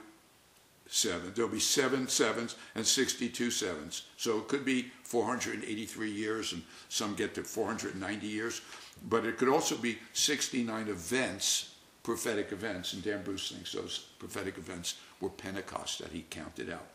[0.87, 1.35] sevens.
[1.35, 4.03] There'll be seven sevens and 62 sevens.
[4.17, 8.61] So it could be 483 years, and some get to 490 years.
[9.09, 12.93] But it could also be 69 events, prophetic events.
[12.93, 16.85] And Dan Bruce thinks those prophetic events were Pentecost that he counted out.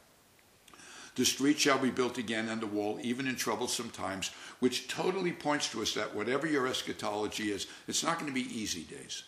[1.15, 5.33] The street shall be built again and the wall, even in troublesome times, which totally
[5.33, 9.23] points to us that whatever your eschatology is, it's not going to be easy days.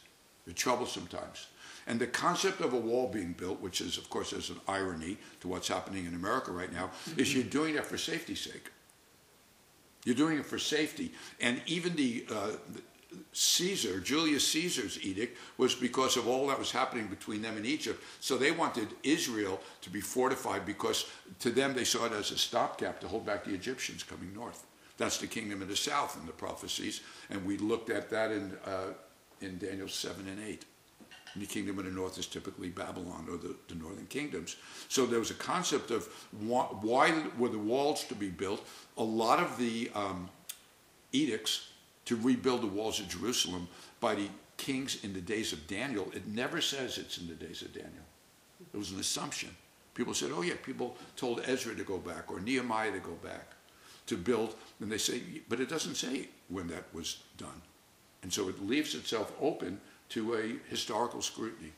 [0.45, 1.47] They're troublesome times.
[1.87, 5.19] And the concept of a wall being built, which is, of course, there's an irony
[5.41, 8.73] to what's happening in America right now, is you're doing that for safety's sake.
[10.05, 11.13] You're doing it for safety.
[11.41, 12.51] And even the, uh,
[13.33, 18.03] Caesar, Julius Caesar's edict was because of all that was happening between them and Egypt.
[18.21, 21.07] So they wanted Israel to be fortified because
[21.41, 24.67] to them they saw it as a stopgap to hold back the Egyptians coming north.
[24.99, 27.03] That's the kingdom of the south in the prophecies.
[27.31, 28.95] And we looked at that in, uh,
[29.41, 30.65] in Daniel 7 and 8.
[31.35, 34.57] And the kingdom of the north is typically Babylon or the, the northern kingdoms.
[34.89, 36.09] So there was a concept of
[36.41, 38.67] why, why were the walls to be built.
[38.97, 40.31] A lot of the um,
[41.13, 41.69] edicts
[42.07, 43.69] to rebuild the walls of Jerusalem
[44.01, 46.11] by the kings in the days of Daniel.
[46.15, 48.05] It never says it's in the days of Daniel.
[48.73, 49.55] It was an assumption.
[49.95, 53.53] People said, oh, yeah, people told Ezra to go back or Nehemiah to go back
[54.07, 54.55] to build.
[54.81, 57.61] And they say, but it doesn't say when that was done.
[58.23, 61.73] And so it leaves itself open to a historical scrutiny.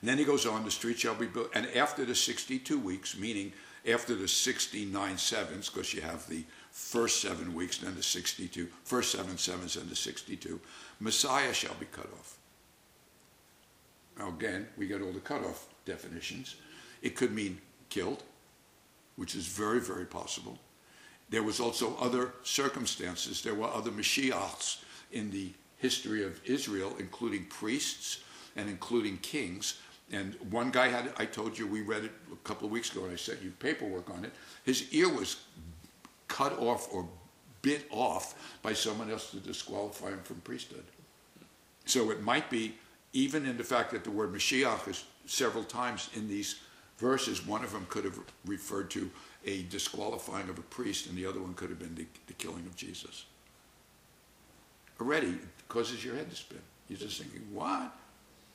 [0.00, 1.50] And then he goes on, the street shall be built.
[1.54, 3.52] And after the 62 weeks, meaning
[3.88, 9.12] after the 69 sevens, because you have the first seven weeks, then the 62, first
[9.12, 10.60] seven sevens, then the 62,
[11.00, 12.38] Messiah shall be cut off.
[14.18, 16.56] Now again, we get all the cutoff definitions.
[17.02, 18.22] It could mean killed,
[19.16, 20.58] which is very, very possible.
[21.30, 23.40] There was also other circumstances.
[23.40, 28.22] There were other Mashiachs in the history of Israel, including priests
[28.56, 29.78] and including kings.
[30.12, 33.04] And one guy had, I told you, we read it a couple of weeks ago,
[33.04, 34.32] and I sent you paperwork on it.
[34.64, 35.36] His ear was
[36.30, 37.06] cut off or
[37.60, 40.84] bit off by someone else to disqualify him from priesthood.
[41.84, 42.74] So it might be,
[43.12, 46.60] even in the fact that the word Mashiach is several times in these
[46.98, 49.10] verses, one of them could have referred to
[49.44, 52.64] a disqualifying of a priest, and the other one could have been the, the killing
[52.66, 53.24] of Jesus.
[55.00, 56.58] Already, it causes your head to spin.
[56.88, 57.90] You're just thinking, what?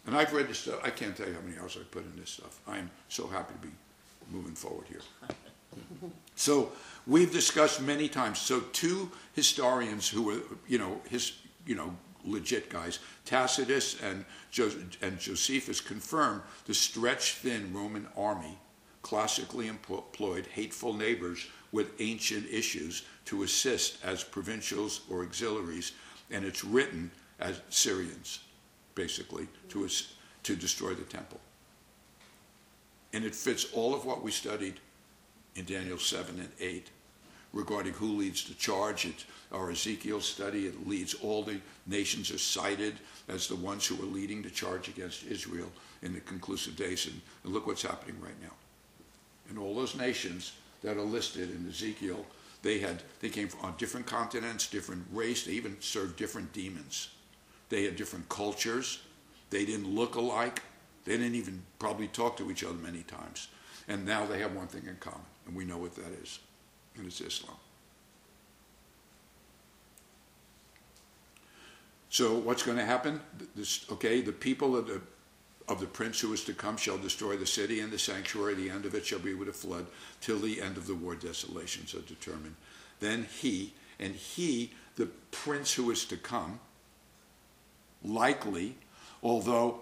[0.06, 0.80] And I've read this stuff.
[0.84, 2.60] I can't tell you how many hours I put in this stuff.
[2.68, 3.74] I'm so happy to be
[4.32, 5.02] moving forward here.
[6.36, 6.72] So
[7.08, 8.40] we've discussed many times.
[8.40, 11.34] So two historians who were, you know, his,
[11.66, 18.58] you know, legit guys, Tacitus and, jo- and Josephus confirm the stretched thin Roman army
[19.02, 25.92] classically employed hateful neighbors with ancient issues to assist as provincials or auxiliaries,
[26.32, 28.40] and it's written as Syrians,
[28.96, 29.88] basically, to,
[30.42, 31.40] to destroy the temple.
[33.14, 34.80] And it fits all of what we studied
[35.56, 36.90] in Daniel 7 and 8
[37.56, 39.06] regarding who leads the charge.
[39.06, 40.68] It's our Ezekiel study.
[40.68, 42.96] It leads all the nations are cited
[43.28, 45.72] as the ones who are leading the charge against Israel
[46.04, 47.08] in the conclusive days.
[47.08, 48.52] And, and look what's happening right now.
[49.50, 50.52] And all those nations
[50.84, 52.24] that are listed in Ezekiel,
[52.62, 55.46] they had they came from on different continents, different race.
[55.46, 57.10] They even served different demons.
[57.70, 59.02] They had different cultures.
[59.50, 60.62] They didn't look alike.
[61.06, 63.48] They didn't even probably talk to each other many times.
[63.88, 66.40] And now they have one thing in common and we know what that is,
[66.98, 67.58] and it's Islam.
[72.10, 73.20] So what's going to happen?
[73.56, 75.02] This, okay, the people of the
[75.68, 78.54] of the prince who is to come shall destroy the city and the sanctuary.
[78.54, 79.88] The end of it shall be with a flood
[80.22, 81.16] till the end of the war.
[81.16, 82.56] Desolations are determined.
[83.00, 86.60] Then he and he, the prince who is to come,
[88.04, 88.76] likely,
[89.24, 89.82] although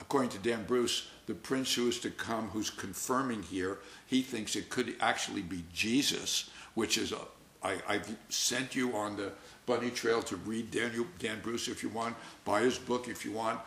[0.00, 4.56] according to Dan Bruce, the prince who is to come, who's confirming here, he thinks
[4.56, 7.18] it could actually be Jesus, which is a,
[7.62, 9.32] I, I've sent you on the
[9.66, 13.32] bunny trail to read Daniel, Dan Bruce if you want, buy his book if you
[13.32, 13.58] want,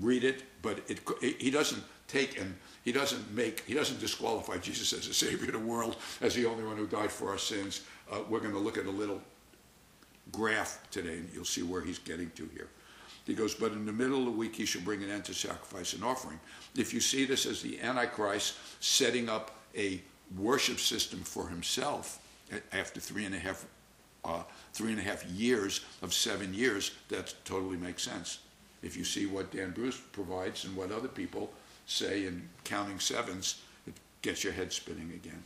[0.00, 4.58] read it, but it, it, he doesn't take and he doesn't make, he doesn't disqualify
[4.58, 7.38] Jesus as a savior of the world, as the only one who died for our
[7.38, 7.82] sins.
[8.10, 9.20] Uh, we're going to look at a little
[10.32, 12.68] graph today, and you'll see where he's getting to here.
[13.26, 15.34] He goes, But in the middle of the week he shall bring an end to
[15.34, 16.38] sacrifice and offering.
[16.76, 20.00] If you see this as the Antichrist setting up a
[20.36, 22.20] worship system for himself
[22.72, 23.66] after three and a half,
[24.24, 28.38] uh, three and a half years of seven years, that totally makes sense.
[28.82, 31.50] If you see what Dan Bruce provides and what other people
[31.86, 35.42] say in counting sevens, it gets your head spinning again.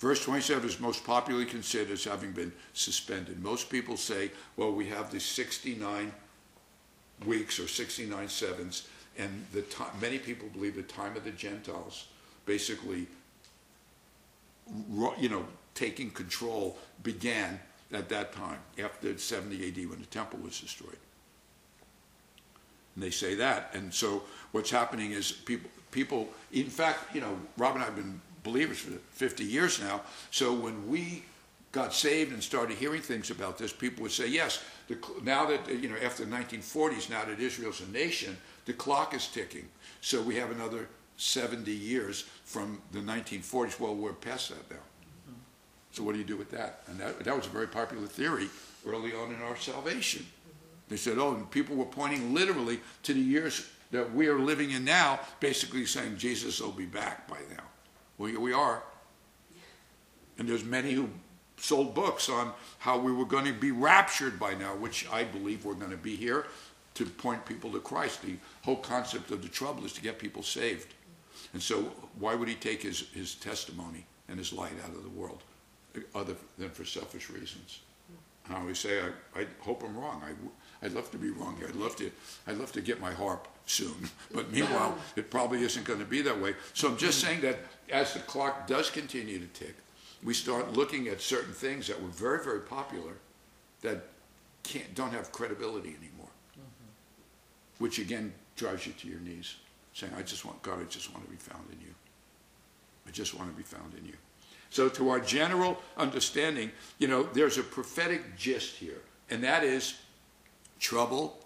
[0.00, 3.42] Verse 27 is most popularly considered as having been suspended.
[3.42, 6.10] Most people say, well, we have the 69
[7.26, 8.88] weeks or 69 sevens,
[9.18, 12.06] and the time, many people believe the time of the Gentiles,
[12.46, 13.06] basically,
[15.18, 15.44] you know,
[15.74, 17.60] taking control began
[17.92, 20.96] at that time, after 70 AD when the temple was destroyed.
[22.94, 23.72] And they say that.
[23.74, 24.22] And so
[24.52, 28.78] what's happening is people, people, in fact, you know, Rob and I have been believers
[28.78, 30.02] for 50 years now.
[30.30, 31.24] So when we
[31.72, 35.68] got saved and started hearing things about this, people would say, yes, the, now that,
[35.68, 39.68] you know, after the 1940s, now that Israel's a nation, the clock is ticking.
[40.00, 43.78] So we have another 70 years from the 1940s.
[43.78, 44.82] Well, we're past that now.
[45.92, 46.82] So what do you do with that?
[46.86, 48.48] And that, that was a very popular theory
[48.86, 50.24] early on in our salvation.
[50.88, 54.70] They said, oh, and people were pointing literally to the years that we are living
[54.70, 57.62] in now, basically saying Jesus will be back by now.
[58.20, 58.82] Well, we are.
[60.36, 61.08] And there's many who
[61.56, 65.64] sold books on how we were going to be raptured by now, which I believe
[65.64, 66.44] we're going to be here
[66.94, 68.20] to point people to Christ.
[68.20, 70.92] The whole concept of the trouble is to get people saved.
[71.54, 75.08] And so why would he take his, his testimony and his light out of the
[75.08, 75.42] world
[76.14, 77.80] other than for selfish reasons?
[78.50, 80.22] I always say, I, I hope I'm wrong.
[80.22, 81.68] I, I'd love to be wrong here.
[81.68, 82.10] I'd love to,
[82.46, 84.10] I'd love to get my harp soon.
[84.34, 86.54] But meanwhile, it probably isn't going to be that way.
[86.74, 87.58] So I'm just saying that
[87.90, 89.74] as the clock does continue to tick,
[90.22, 93.14] we start looking at certain things that were very, very popular
[93.82, 94.06] that
[94.64, 96.28] can't, don't have credibility anymore.
[96.52, 97.84] Mm-hmm.
[97.84, 99.56] Which again drives you to your knees,
[99.94, 101.94] saying, I just want, God, I just want to be found in you.
[103.06, 104.14] I just want to be found in you.
[104.68, 109.96] So, to our general understanding, you know, there's a prophetic gist here, and that is
[110.78, 111.39] trouble.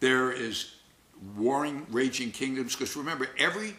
[0.00, 0.74] There is
[1.36, 3.74] warring, raging kingdoms, because remember, every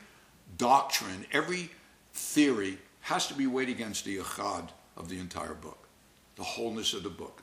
[0.58, 1.70] doctrine, every
[2.14, 5.88] theory has to be weighed against the echad of the entire book,
[6.36, 7.42] the wholeness of the book.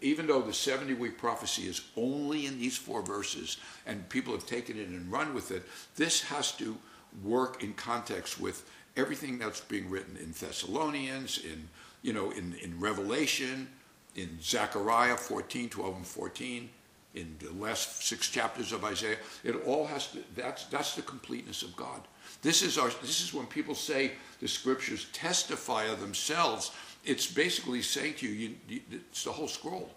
[0.00, 4.46] Even though the 70 week prophecy is only in these four verses and people have
[4.46, 5.62] taken it and run with it,
[5.94, 6.76] this has to
[7.22, 11.68] work in context with everything that's being written in Thessalonians, in,
[12.02, 13.68] you know, in, in Revelation,
[14.16, 16.70] in Zechariah 14, 12, and 14,
[17.16, 19.16] in the last six chapters of Isaiah.
[19.42, 22.02] It all has to, that's, that's the completeness of God.
[22.42, 26.70] This is, our, this is when people say the scriptures testify of themselves.
[27.04, 29.90] It's basically saying to you, you, you it's the whole scroll.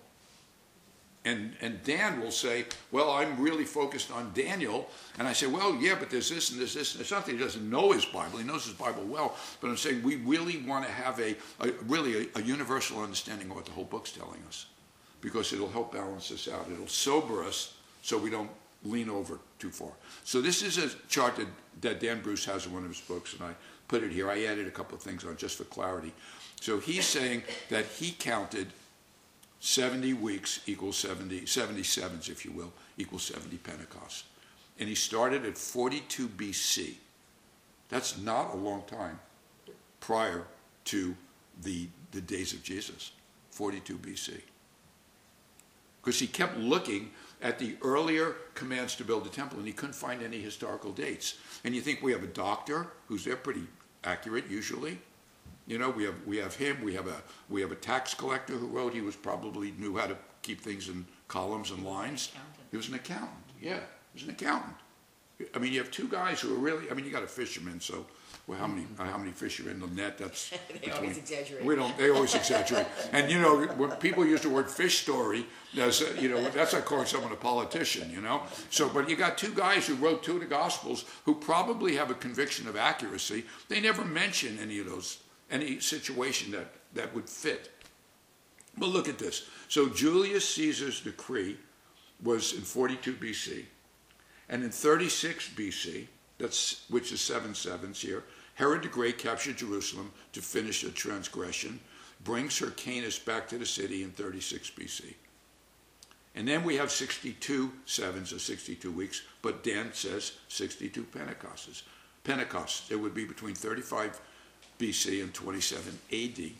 [1.26, 4.90] And, and Dan will say, well, I'm really focused on Daniel.
[5.18, 6.94] And I say, well, yeah, but there's this and there's this.
[6.94, 8.38] And it's not that he doesn't know his Bible.
[8.38, 9.36] He knows his Bible well.
[9.60, 13.50] But I'm saying we really want to have a, a really a, a, universal understanding
[13.50, 14.68] of what the whole book's telling us.
[15.22, 16.68] Because it'll help balance us out.
[16.72, 18.50] It'll sober us so we don't
[18.86, 19.92] lean over too far.
[20.24, 21.48] So this is a chart that,
[21.82, 23.34] that Dan Bruce has in one of his books.
[23.34, 23.54] And I
[23.88, 24.30] put it here.
[24.30, 26.14] I added a couple of things on just for clarity.
[26.62, 28.68] So he's saying that he counted
[29.60, 34.26] 70 weeks equals 70, 77s, if you will, equals 70 Pentecost.
[34.80, 36.94] And he started at 42 BC.
[37.90, 39.20] That's not a long time
[40.00, 40.46] prior
[40.86, 41.16] to
[41.62, 43.12] the, the days of Jesus,
[43.52, 44.42] 42 BC.
[46.02, 49.94] Because he kept looking at the earlier commands to build the temple and he couldn't
[49.94, 51.38] find any historical dates.
[51.64, 53.64] And you think we have a doctor who's there pretty
[54.04, 55.00] accurate usually,
[55.70, 56.82] you know, we have we have him.
[56.84, 58.92] We have a we have a tax collector who wrote.
[58.92, 62.32] He was probably knew how to keep things in columns and lines.
[62.72, 63.30] He was an accountant.
[63.62, 63.80] Yeah,
[64.14, 64.76] he was an accountant.
[65.54, 66.90] I mean, you have two guys who are really.
[66.90, 68.08] I mean, you got a fisherman, so
[68.50, 70.18] well, how many uh, how many fish are in the net?
[70.18, 71.64] That's they between, always exaggerate.
[71.64, 71.96] We don't.
[71.98, 72.88] They always exaggerate.
[73.14, 75.46] and you know, when people use the word fish story,
[75.76, 78.10] that's you know that's like calling someone a politician.
[78.12, 78.42] You know.
[78.72, 82.10] So, but you got two guys who wrote two of the Gospels who probably have
[82.10, 83.46] a conviction of accuracy.
[83.68, 85.20] They never mention any of those
[85.52, 87.70] any situation that, that would fit.
[88.78, 89.48] But look at this.
[89.68, 91.58] So Julius Caesar's decree
[92.24, 93.66] was in 42 BC.
[94.50, 98.24] And in 36 BC, that's, which is seven sevens here,
[98.60, 101.80] Herod the Great captured Jerusalem to finish a transgression,
[102.26, 105.14] brings Hyrcanus back to the city in 36 BC.
[106.36, 111.84] And then we have 62 sevens or 62 weeks, but Dan says 62 Pentecosts.
[112.26, 114.20] Pentecost, it would be between 35
[114.78, 116.52] BC and 27 AD.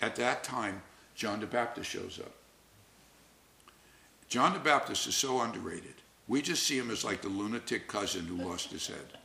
[0.00, 0.80] At that time,
[1.16, 2.30] John the Baptist shows up.
[4.28, 5.94] John the Baptist is so underrated.
[6.28, 9.18] We just see him as like the lunatic cousin who lost his head.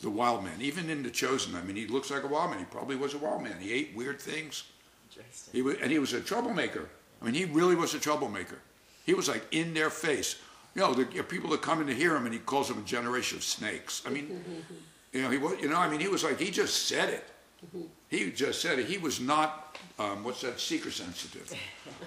[0.00, 0.60] The wild man.
[0.60, 2.60] Even in The Chosen, I mean, he looks like a wild man.
[2.60, 3.56] He probably was a wild man.
[3.58, 4.64] He ate weird things.
[5.52, 6.88] He was, and he was a troublemaker.
[7.20, 8.58] I mean, he really was a troublemaker.
[9.04, 10.36] He was like in their face.
[10.74, 12.82] You know, the people that come in to hear him, and he calls them a
[12.82, 14.02] generation of snakes.
[14.06, 14.44] I mean,
[15.12, 17.24] You know, he was, you know, I mean, he was like, he just said it.
[17.66, 17.86] Mm-hmm.
[18.08, 18.86] He just said it.
[18.86, 21.52] He was not, um, what's that, seeker sensitive.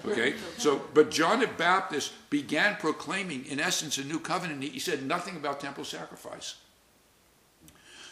[0.06, 0.36] Okay?
[0.58, 4.64] so, but John the Baptist began proclaiming, in essence, a new covenant.
[4.64, 6.56] He said nothing about temple sacrifice.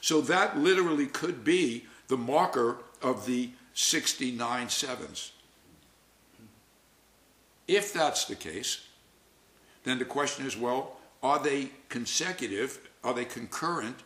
[0.02, 5.32] So that literally could be the marker of the 69 sevens.
[7.68, 8.86] If that's the case,
[9.84, 12.80] then the question is well, are they consecutive?
[13.04, 13.97] Are they concurrent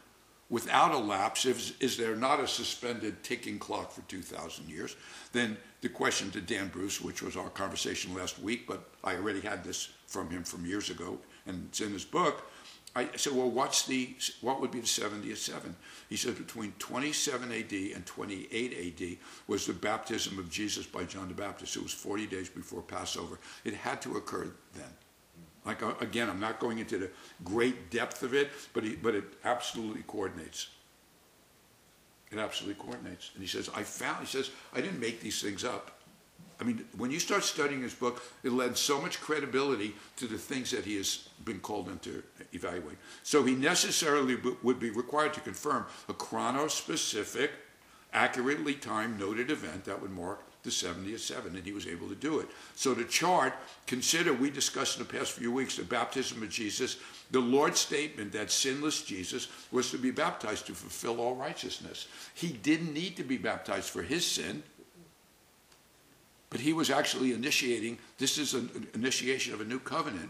[0.49, 4.95] without a lapse, is, is there not a suspended ticking clock for 2,000 years?
[5.31, 9.41] Then the question to Dan Bruce, which was our conversation last week, but I already
[9.41, 11.17] had this from him from years ago,
[11.47, 12.47] and it's in his book.
[12.95, 15.75] I said, well, what's the, what would be the 70th seven?
[16.09, 19.17] He said between 27 AD and 28 AD
[19.47, 21.75] was the baptism of Jesus by John the Baptist.
[21.75, 23.39] It was 40 days before Passover.
[23.65, 24.89] It had to occur then.
[25.65, 27.09] Like uh, again, I'm not going into the
[27.43, 30.67] great depth of it, but he, but it absolutely coordinates.
[32.31, 33.31] It absolutely coordinates.
[33.33, 34.19] And he says, I found.
[34.19, 35.92] He says, I didn't make these things up.
[36.63, 40.37] I mean, when you start studying his book, it lends so much credibility to the
[40.37, 42.97] things that he has been called in to evaluate.
[43.23, 47.51] So he necessarily would be required to confirm a chrono-specific,
[48.13, 52.15] accurately timed noted event that would mark the 70th seven, and he was able to
[52.15, 52.47] do it.
[52.75, 53.53] So the chart,
[53.85, 56.95] consider, we discussed in the past few weeks, the baptism of Jesus,
[57.31, 62.07] the Lord's statement that sinless Jesus was to be baptized to fulfill all righteousness.
[62.33, 64.63] He didn't need to be baptized for his sin,
[66.53, 70.29] but he was actually initiating, this is an initiation of a new covenant,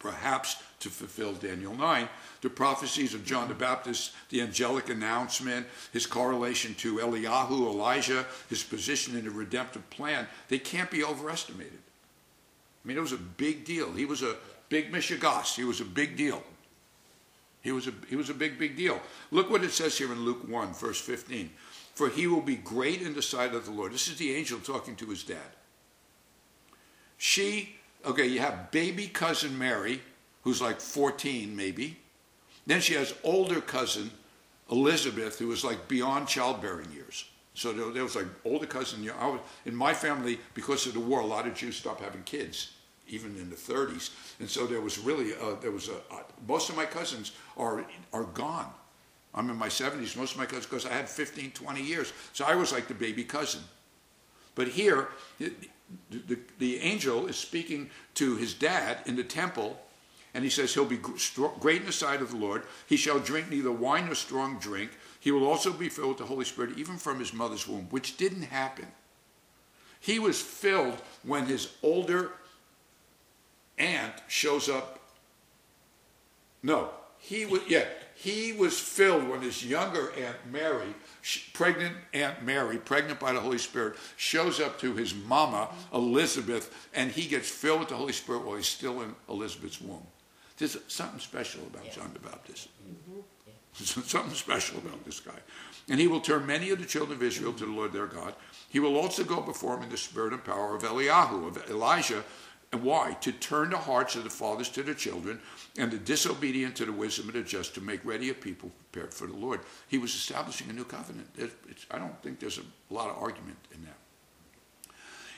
[0.00, 2.08] perhaps to fulfill Daniel 9,
[2.40, 8.64] the prophecies of John the Baptist, the angelic announcement, his correlation to Eliyahu, Elijah, his
[8.64, 11.78] position in the redemptive plan, they can't be overestimated.
[12.84, 13.92] I mean, it was a big deal.
[13.92, 14.34] He was a
[14.68, 15.54] big mishigas.
[15.54, 16.42] He was a big deal.
[17.62, 19.00] He was a, he was a big, big deal.
[19.30, 21.48] Look what it says here in Luke 1, verse 15
[21.98, 23.92] for he will be great in the sight of the Lord.
[23.92, 25.50] This is the angel talking to his dad.
[27.16, 27.74] She,
[28.06, 30.00] okay, you have baby cousin Mary,
[30.42, 31.96] who's like 14 maybe.
[32.68, 34.12] Then she has older cousin
[34.70, 37.24] Elizabeth, who was like beyond childbearing years.
[37.54, 39.04] So there, was like older cousin.
[39.04, 42.74] Was, in my family, because of the war, a lot of Jews stopped having kids,
[43.08, 44.10] even in the 30s.
[44.38, 47.84] And so there was really, uh, there was a, uh, most of my cousins are,
[48.12, 48.72] are gone.
[49.34, 52.12] I'm in my 70s, most of my cousins, because I had 15, 20 years.
[52.32, 53.62] So I was like the baby cousin.
[54.54, 55.08] But here,
[55.38, 55.52] the,
[56.10, 59.80] the, the angel is speaking to his dad in the temple,
[60.34, 61.00] and he says, He'll be
[61.60, 62.62] great in the sight of the Lord.
[62.86, 64.90] He shall drink neither wine nor strong drink.
[65.20, 68.16] He will also be filled with the Holy Spirit, even from his mother's womb, which
[68.16, 68.86] didn't happen.
[70.00, 72.32] He was filled when his older
[73.78, 74.98] aunt shows up.
[76.62, 77.84] No, he was, yeah,
[78.18, 80.92] he was filled when his younger Aunt Mary,
[81.52, 87.12] pregnant Aunt Mary, pregnant by the Holy Spirit, shows up to his mama, Elizabeth, and
[87.12, 90.04] he gets filled with the Holy Spirit while he's still in Elizabeth's womb.
[90.56, 91.92] There's something special about yeah.
[91.92, 92.68] John the Baptist.
[92.82, 93.20] Mm-hmm.
[93.46, 93.52] Yeah.
[94.04, 95.38] something special about this guy.
[95.88, 98.34] And he will turn many of the children of Israel to the Lord their God.
[98.68, 102.24] He will also go before him in the spirit and power of Eliyahu, of Elijah,
[102.70, 103.16] and why?
[103.22, 105.40] To turn the hearts of the fathers to the children
[105.78, 109.14] and the disobedient to the wisdom of the just to make ready a people prepared
[109.14, 109.60] for the Lord.
[109.88, 111.28] He was establishing a new covenant.
[111.90, 114.92] I don't think there's a lot of argument in that.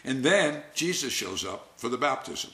[0.04, 2.50] And then Jesus shows up for the baptism.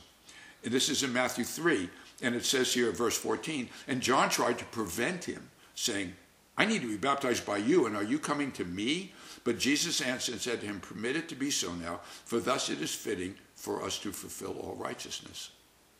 [0.62, 1.88] And this is in Matthew 3.
[2.22, 6.14] And it says here, verse 14, and John tried to prevent him, saying,
[6.56, 9.12] I need to be baptized by you, and are you coming to me?
[9.44, 12.70] But Jesus answered and said to him, Permit it to be so now, for thus
[12.70, 15.50] it is fitting for us to fulfill all righteousness.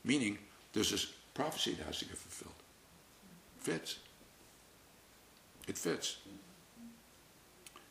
[0.04, 0.38] Meaning,
[0.72, 2.54] there's this prophecy that has to get fulfilled.
[3.59, 3.98] Fits.
[5.66, 6.18] It fits.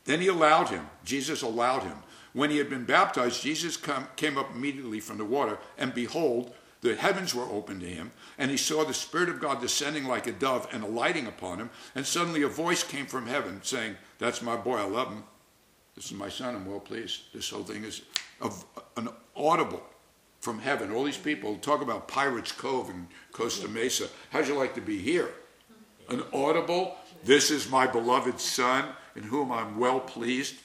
[0.06, 1.98] Then he allowed him, Jesus allowed him.
[2.34, 6.54] When he had been baptized, Jesus come, came up immediately from the water, and behold,
[6.82, 10.28] the heavens were opened to him, and he saw the Spirit of God descending like
[10.28, 11.72] a dove and alighting upon him.
[11.96, 15.24] And suddenly a voice came from heaven saying, That's my boy, I love him.
[15.96, 17.34] This is my son, I'm well pleased.
[17.34, 18.04] This whole thing is
[18.40, 18.64] of
[18.98, 19.84] an audible
[20.40, 20.92] from heaven.
[20.92, 24.08] All these people talk about Pirates Cove in Costa Mesa.
[24.30, 25.32] How'd you like to be here?
[26.10, 30.56] An audible, this is my beloved son in whom I'm well pleased.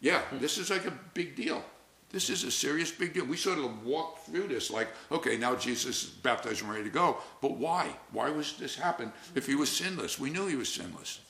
[0.00, 1.64] Yeah, this is like a big deal.
[2.10, 3.24] This is a serious big deal.
[3.24, 6.90] We sort of walk through this like, okay, now Jesus is baptized and ready to
[6.90, 7.16] go.
[7.40, 7.88] But why?
[8.10, 10.18] Why was this happen if he was sinless?
[10.18, 11.20] We knew he was sinless.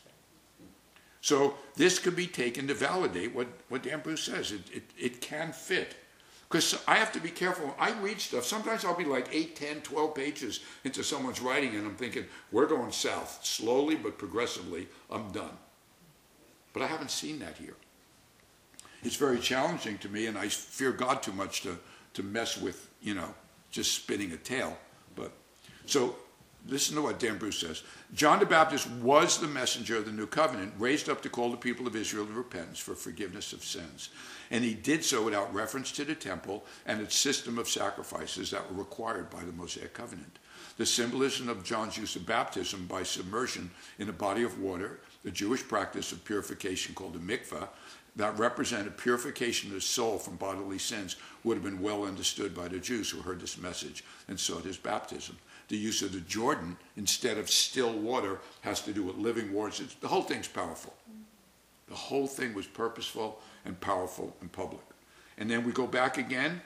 [1.20, 4.50] So this could be taken to validate what, what Dan Bruce says.
[4.50, 5.94] It, it, it can fit.
[6.52, 7.74] Because I have to be careful.
[7.78, 8.44] I read stuff.
[8.44, 12.66] Sometimes I'll be like 8, 10, 12 pages into someone's writing, and I'm thinking, we're
[12.66, 13.40] going south.
[13.42, 15.56] Slowly but progressively, I'm done.
[16.74, 17.74] But I haven't seen that here.
[19.02, 21.78] It's very challenging to me, and I fear God too much to,
[22.12, 23.34] to mess with, you know,
[23.70, 24.76] just spinning a tale.
[25.16, 25.32] But
[25.86, 26.16] so
[26.68, 27.82] Listen to what Dan Bruce says.
[28.14, 31.56] John the Baptist was the messenger of the new covenant, raised up to call the
[31.56, 34.10] people of Israel to repentance for forgiveness of sins.
[34.50, 38.70] And he did so without reference to the temple and its system of sacrifices that
[38.70, 40.38] were required by the Mosaic covenant.
[40.76, 45.30] the symbolism of John's use of baptism by submersion in a body of water, the
[45.30, 47.68] Jewish practice of purification called a mikveh,
[48.16, 52.68] that represented purification of the soul from bodily sins would have been well understood by
[52.68, 55.36] the Jews who heard this message and sought his baptism.
[55.72, 59.80] The use of the Jordan instead of still water has to do with living waters.
[59.80, 60.92] It's, the whole thing's powerful.
[61.88, 64.82] The whole thing was purposeful and powerful and public.
[65.38, 66.60] And then we go back again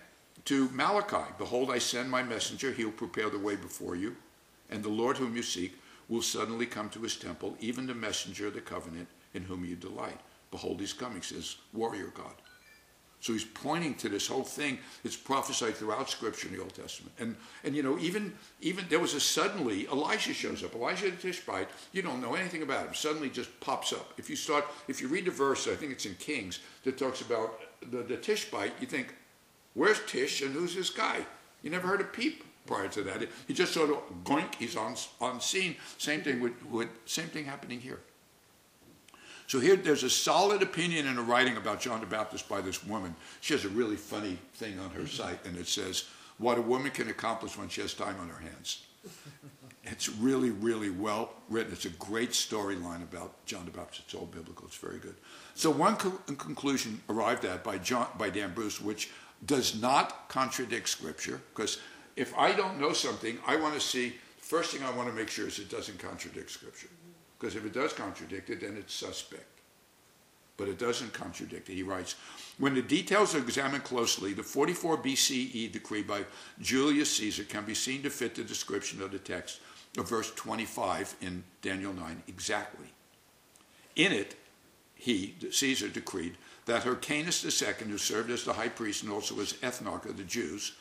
[0.47, 1.23] to Malachi.
[1.39, 2.73] Behold, I send my messenger.
[2.73, 4.17] He'll prepare the way before you.
[4.71, 5.79] And the Lord whom you seek
[6.09, 9.77] will suddenly come to his temple, even the messenger of the covenant in whom you
[9.77, 10.19] delight.
[10.51, 12.35] Behold, he's coming, says warrior God.
[13.27, 14.79] So he's pointing to this whole thing.
[15.03, 17.13] It's prophesied throughout Scripture in the Old Testament.
[17.19, 20.77] And and you know, even even there was a suddenly Elijah shows up.
[20.77, 21.69] Elijah the Tishbite.
[21.91, 22.95] You don't know anything about him.
[22.95, 24.15] Suddenly just pops up.
[24.17, 27.21] If you start, if you read the verse, I think it's in Kings that talks
[27.21, 27.59] about
[27.91, 28.75] the, the Tishbite.
[28.81, 29.13] You think,
[29.75, 31.27] where's Tish and who's this guy?
[31.65, 33.29] You never heard a peep prior to that.
[33.49, 34.55] He just sort of goink.
[34.55, 35.75] He's on on scene.
[35.99, 37.99] Same thing with, with same thing happening here.
[39.47, 42.85] So here, there's a solid opinion in a writing about John the Baptist by this
[42.85, 43.15] woman.
[43.41, 45.23] She has a really funny thing on her mm-hmm.
[45.23, 46.05] site, and it says,
[46.39, 48.85] "What a woman can accomplish when she has time on her hands."
[49.89, 51.73] It's really, really well written.
[51.73, 54.03] It's a great storyline about John the Baptist.
[54.07, 54.67] It's all biblical.
[54.67, 55.15] It's very good.
[55.55, 59.11] So one co- conclusion arrived at by John by Dan Bruce, which
[59.45, 61.79] does not contradict Scripture, because
[62.17, 64.15] if I don't know something, I want to see.
[64.39, 66.89] First thing I want to make sure is it doesn't contradict Scripture.
[67.39, 69.45] Because if it does contradict it, then it's suspect.
[70.57, 71.75] But it doesn't contradict it.
[71.75, 72.17] He writes
[72.59, 76.25] When the details are examined closely, the 44 BCE decree by
[76.61, 79.61] Julius Caesar can be seen to fit the description of the text
[79.99, 82.87] of verse 25 in Daniel 9 exactly.
[83.97, 84.37] In it,
[84.95, 89.55] he, Caesar, decreed that Hyrcanus II, who served as the high priest and also as
[89.55, 90.73] ethnarch of the Jews,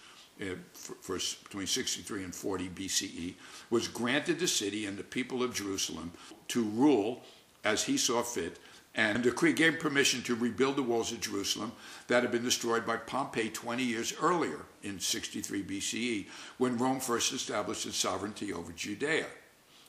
[0.41, 3.34] uh, for, for, between 63 and 40 BCE,
[3.70, 6.12] was granted the city and the people of Jerusalem
[6.50, 7.22] to rule
[7.64, 8.60] as he saw fit,
[8.93, 11.74] and the decree gave permission to rebuild the walls of Jerusalem
[12.08, 16.28] that had been destroyed by Pompey 20 years earlier in 63 BCE,
[16.58, 19.26] when Rome first established its sovereignty over Judea.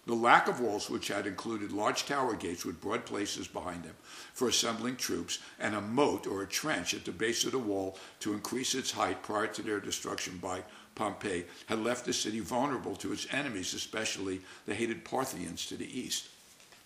[0.07, 3.97] The lack of walls, which had included large tower gates with broad places behind them
[4.35, 7.99] for assembling troops, and a moat or a trench at the base of the wall
[8.21, 10.63] to increase its height prior to their destruction by
[10.95, 16.01] Pompey, had left the city vulnerable to its enemies, especially the hated Parthians to the
[16.01, 16.29] east,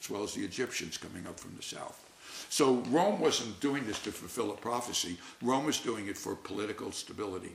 [0.01, 2.07] as well as the Egyptians coming up from the south.
[2.49, 5.19] So Rome wasn't doing this to fulfill a prophecy.
[5.43, 7.53] Rome was doing it for political stability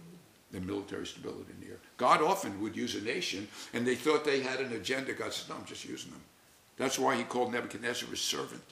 [0.53, 1.79] and military stability in the air.
[1.97, 5.13] God often would use a nation, and they thought they had an agenda.
[5.13, 6.21] God said, "No, I'm just using them."
[6.77, 8.63] That's why He called Nebuchadnezzar his servant.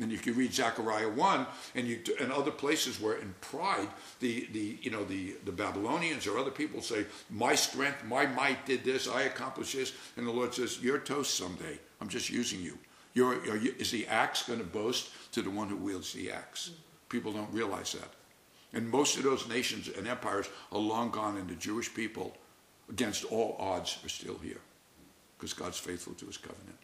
[0.00, 3.88] And if you can read Zechariah one, and you and other places where in pride
[4.18, 8.66] the the you know the the Babylonians or other people say, "My strength, my might
[8.66, 11.78] did this, I accomplished this," and the Lord says, "You're toast someday.
[12.00, 12.78] I'm just using you."
[13.14, 13.44] You're,
[13.78, 16.72] is the axe going to boast to the one who wields the axe?
[17.08, 18.10] People don't realize that.
[18.72, 22.36] And most of those nations and empires are long gone, and the Jewish people,
[22.90, 24.60] against all odds, are still here
[25.38, 26.78] because God's faithful to his covenant.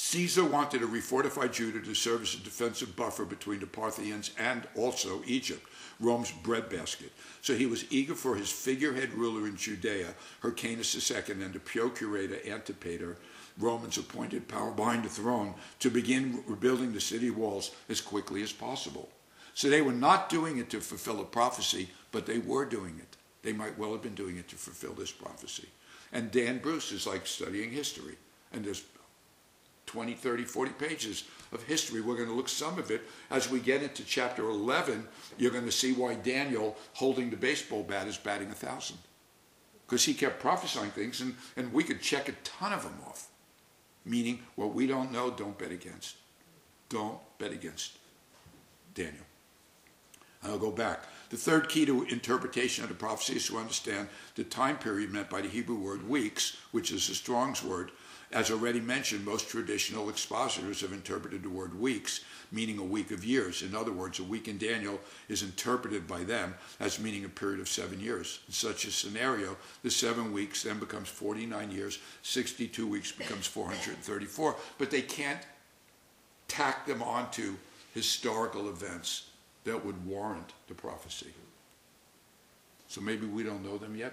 [0.00, 4.62] Caesar wanted to refortify Judah to serve as a defensive buffer between the Parthians and
[4.76, 5.68] also Egypt,
[5.98, 7.10] Rome's breadbasket.
[7.42, 12.38] So he was eager for his figurehead ruler in Judea, Hyrcanus II, and the procurator
[12.46, 13.16] Antipater,
[13.58, 18.52] Romans appointed power behind the throne, to begin rebuilding the city walls as quickly as
[18.52, 19.08] possible.
[19.54, 23.16] So they were not doing it to fulfill a prophecy, but they were doing it.
[23.42, 25.66] They might well have been doing it to fulfill this prophecy.
[26.12, 28.14] And Dan Bruce is like studying history.
[28.52, 28.84] And there's
[29.88, 32.00] 20, 30, 40 pages of history.
[32.00, 35.08] We're going to look some of it as we get into chapter 11.
[35.38, 38.98] You're going to see why Daniel, holding the baseball bat, is batting a thousand.
[39.86, 43.28] Because he kept prophesying things, and, and we could check a ton of them off.
[44.04, 46.16] Meaning, what we don't know, don't bet against.
[46.90, 47.96] Don't bet against
[48.94, 49.24] Daniel.
[50.44, 51.04] I'll go back.
[51.30, 55.28] The third key to interpretation of the prophecy is to understand the time period meant
[55.28, 57.90] by the Hebrew word weeks, which is a Strong's word.
[58.30, 62.20] As already mentioned, most traditional expositors have interpreted the word weeks,
[62.52, 63.62] meaning a week of years.
[63.62, 65.00] In other words, a week in Daniel
[65.30, 68.40] is interpreted by them as meaning a period of seven years.
[68.46, 74.56] In such a scenario, the seven weeks then becomes 49 years, 62 weeks becomes 434,
[74.76, 75.40] but they can't
[76.48, 77.54] tack them onto
[77.94, 79.30] historical events
[79.64, 81.32] that would warrant the prophecy.
[82.88, 84.12] So maybe we don't know them yet,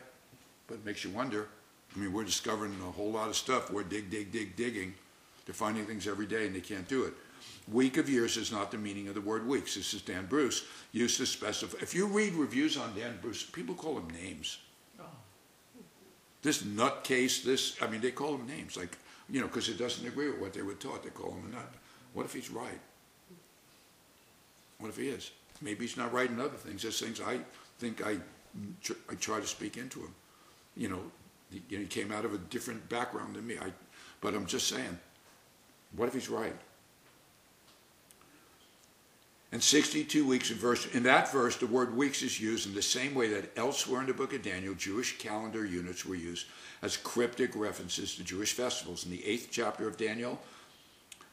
[0.67, 1.47] but it makes you wonder.
[1.95, 3.71] I mean, we're discovering a whole lot of stuff.
[3.71, 4.93] We're dig, dig, dig, digging.
[5.45, 7.13] They're finding things every day and they can't do it.
[7.71, 9.75] Week of years is not the meaning of the word weeks.
[9.75, 11.77] This is Dan Bruce used to specify.
[11.81, 14.59] If you read reviews on Dan Bruce, people call him names.
[14.99, 15.03] Oh.
[16.41, 18.97] this nutcase, this, I mean, they call him names, like,
[19.29, 21.03] you know, because it doesn't agree with what they were taught.
[21.03, 21.73] They call him a nut.
[22.13, 22.79] What if he's right?
[24.77, 25.31] What if he is?
[25.61, 26.83] Maybe he's not right in other things.
[26.83, 27.39] There's things I
[27.79, 28.17] think I,
[29.09, 30.13] I try to speak into him.
[30.77, 31.01] You know,
[31.55, 33.57] he, you know, he came out of a different background than me.
[33.57, 33.71] I,
[34.21, 34.99] but I'm just saying,
[35.95, 36.55] what if he's right?
[39.51, 42.81] And 62 weeks in verse in that verse, the word weeks is used in the
[42.81, 46.47] same way that elsewhere in the book of Daniel, Jewish calendar units were used
[46.81, 49.05] as cryptic references to Jewish festivals.
[49.05, 50.41] In the eighth chapter of Daniel,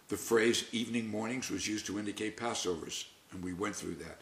[0.08, 4.21] the phrase evening mornings was used to indicate Passovers, and we went through that.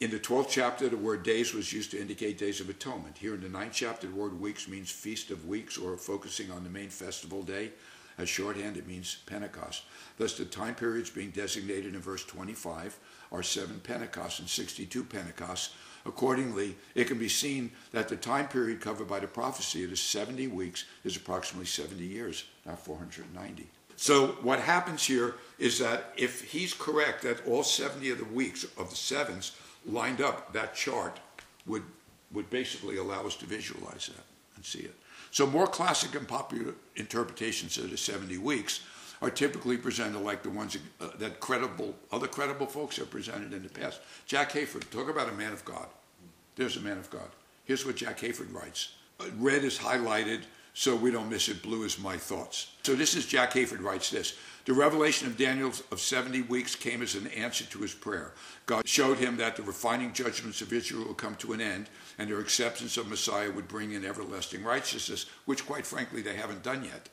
[0.00, 3.16] In the 12th chapter, the word days was used to indicate days of atonement.
[3.16, 6.64] Here in the ninth chapter, the word weeks means feast of weeks or focusing on
[6.64, 7.70] the main festival day.
[8.18, 9.84] As shorthand, it means Pentecost.
[10.18, 12.98] Thus, the time periods being designated in verse 25
[13.30, 15.74] are seven Pentecosts and 62 Pentecosts.
[16.04, 19.96] Accordingly, it can be seen that the time period covered by the prophecy of the
[19.96, 23.68] 70 weeks is approximately 70 years, not 490.
[23.96, 28.64] So, what happens here is that if he's correct that all 70 of the weeks
[28.76, 29.52] of the sevens
[29.86, 31.20] lined up, that chart
[31.66, 31.82] would,
[32.32, 34.24] would basically allow us to visualize that
[34.56, 34.94] and see it.
[35.30, 38.80] So more classic and popular interpretations of the 70 weeks
[39.20, 43.62] are typically presented like the ones uh, that credible, other credible folks have presented in
[43.62, 44.00] the past.
[44.26, 45.86] Jack Hayford, talk about a man of God.
[46.56, 47.28] There's a man of God.
[47.64, 48.94] Here's what Jack Hayford writes.
[49.18, 50.42] Uh, red is highlighted
[50.74, 51.62] so we don't miss it.
[51.62, 52.72] Blue is my thoughts.
[52.82, 54.36] So this is Jack Hayford writes this.
[54.64, 58.32] The revelation of Daniel of 70 weeks came as an answer to his prayer.
[58.66, 62.28] God showed him that the refining judgments of Israel would come to an end and
[62.28, 66.82] their acceptance of Messiah would bring in everlasting righteousness, which, quite frankly, they haven't done
[66.82, 67.08] yet.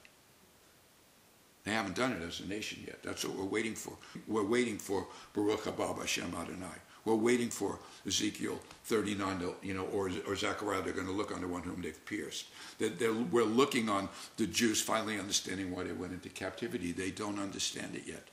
[1.64, 3.04] They haven't done it as a nation yet.
[3.04, 3.96] That's what we're waiting for.
[4.28, 6.66] We're waiting for Baruch haba Hashem Adonai.
[7.04, 10.82] We're waiting for Ezekiel 39, you know, or, or Zechariah.
[10.82, 12.46] They're going to look on the one whom they've pierced.
[12.78, 16.92] They're, we're looking on the Jews finally understanding why they went into captivity.
[16.92, 18.28] They don't understand it yet.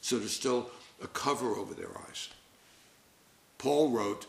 [0.00, 0.70] So there's still
[1.02, 2.28] a cover over their eyes.
[3.58, 4.26] Paul wrote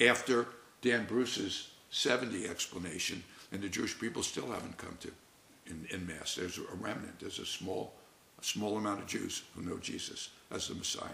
[0.00, 0.46] after
[0.82, 3.22] Dan Bruce's 70 explanation,
[3.52, 5.10] and the Jewish people still haven't come to
[5.66, 6.34] in, in mass.
[6.34, 7.20] There's a remnant.
[7.20, 7.94] There's a small,
[8.40, 11.08] a small amount of Jews who know Jesus as the Messiah.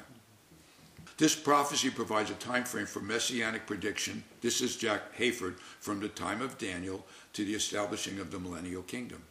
[1.20, 4.24] This prophecy provides a time frame for messianic prediction.
[4.40, 7.04] This is Jack Hayford from the time of Daniel
[7.34, 9.22] to the establishing of the millennial kingdom.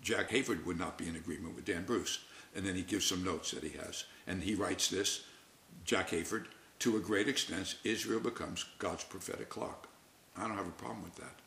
[0.00, 2.20] Jack Hayford would not be in agreement with Dan Bruce.
[2.56, 4.04] And then he gives some notes that he has.
[4.26, 5.26] And he writes this,
[5.84, 6.46] Jack Hayford,
[6.78, 9.86] to a great extent, Israel becomes God's prophetic clock.
[10.38, 11.40] I don't have a problem with that.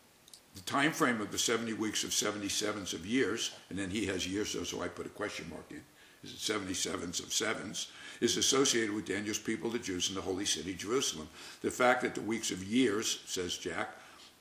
[0.53, 4.27] The time frame of the 70 weeks of 77s of years, and then he has
[4.27, 5.81] years, so, I put a question mark in,
[6.23, 7.87] is it 77s of sevens,
[8.21, 11.27] is associated with Daniel's people, the Jews, in the holy city, Jerusalem.
[11.61, 13.95] The fact that the weeks of years, says Jack,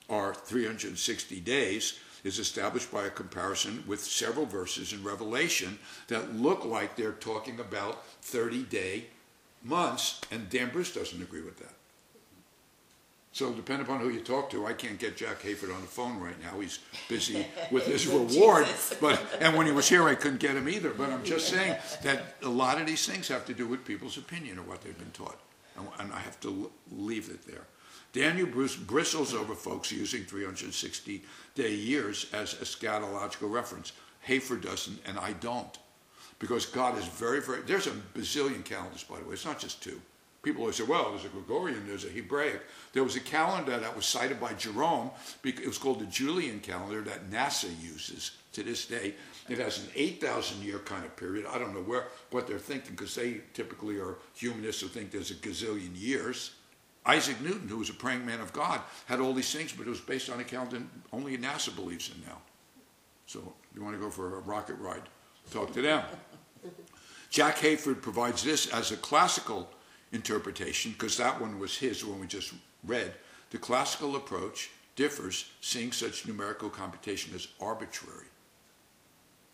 [0.09, 6.65] are 360 days is established by a comparison with several verses in Revelation that look
[6.65, 9.05] like they're talking about 30 day
[9.63, 11.73] months, and Dan Bruce doesn't agree with that.
[13.37, 16.19] So depending upon who you talk to, I can't get Jack Hayford on the phone
[16.19, 16.59] right now.
[16.59, 18.65] He's busy with his reward.
[18.99, 20.89] But and when he was here, I couldn't get him either.
[20.89, 24.17] But I'm just saying that a lot of these things have to do with people's
[24.17, 25.37] opinion of what they've been taught,
[25.99, 27.67] and I have to leave it there.
[28.11, 31.21] Daniel Bruce bristles over folks using 360
[31.53, 33.91] day years as a eschatological reference.
[34.27, 35.77] Hayford doesn't, and I don't.
[36.39, 39.33] Because God is very, very, there's a bazillion calendars, by the way.
[39.33, 40.01] It's not just two.
[40.47, 42.61] People always say, well, there's a Gregorian, there's a Hebraic.
[42.93, 45.11] There was a calendar that was cited by Jerome.
[45.43, 49.15] It was called the Julian calendar that NASA uses to this day.
[49.49, 51.47] It has an 8,000 year kind of period.
[51.51, 55.31] I don't know where what they're thinking because they typically are humanists who think there's
[55.31, 56.51] a gazillion years.
[57.05, 59.89] Isaac Newton, who was a praying man of God, had all these things, but it
[59.89, 60.81] was based on a calendar
[61.11, 62.37] only NASA believes in now.
[63.25, 65.03] So you want to go for a rocket ride,
[65.51, 66.05] talk to them.
[67.29, 69.69] Jack Hayford provides this as a classical
[70.11, 72.53] interpretation, because that one was his one we just
[72.85, 73.13] read.
[73.49, 78.25] The classical approach differs, seeing such numerical computation as arbitrary.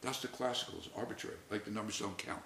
[0.01, 2.41] That's the classical, is arbitrary, like the numbers don't count.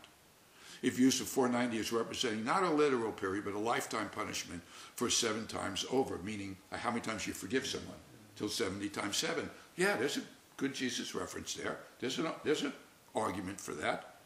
[0.84, 4.62] If use of 490 is representing not a literal period, but a lifetime punishment
[4.96, 7.98] for seven times over, meaning uh, how many times you forgive someone,
[8.36, 9.50] till 70 times seven.
[9.76, 10.22] Yeah, there's a
[10.56, 11.80] good Jesus reference there.
[12.00, 12.74] There's an, there's an
[13.16, 14.18] argument for that.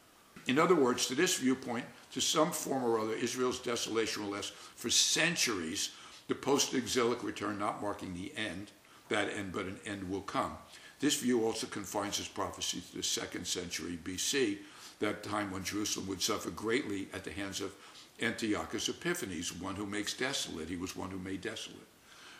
[0.47, 4.53] In other words, to this viewpoint, to some form or other, Israel's desolation will last
[4.53, 5.91] for centuries,
[6.27, 8.71] the post-exilic return not marking the end,
[9.09, 10.57] that end, but an end will come.
[10.99, 14.59] This view also confines his prophecy to the second century BC,
[14.99, 17.73] that time when Jerusalem would suffer greatly at the hands of
[18.21, 20.69] Antiochus Epiphanes, one who makes desolate.
[20.69, 21.79] He was one who made desolate.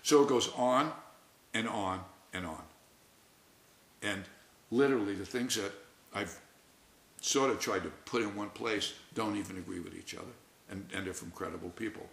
[0.03, 0.91] So it goes on
[1.53, 2.01] and on
[2.33, 2.61] and on.
[4.03, 4.23] And
[4.69, 5.71] literally, the things that
[6.13, 6.39] I've
[7.21, 10.33] sort of tried to put in one place don't even agree with each other,
[10.69, 12.07] and, and they're from credible people.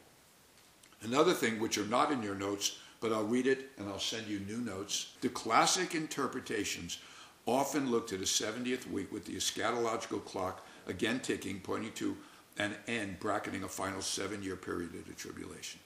[1.02, 4.26] Another thing, which are not in your notes, but I'll read it and I'll send
[4.26, 5.14] you new notes.
[5.20, 6.98] The classic interpretations
[7.46, 12.16] often look to the 70th week with the eschatological clock again ticking, pointing to
[12.58, 15.80] an end, bracketing a final seven year period of the tribulation.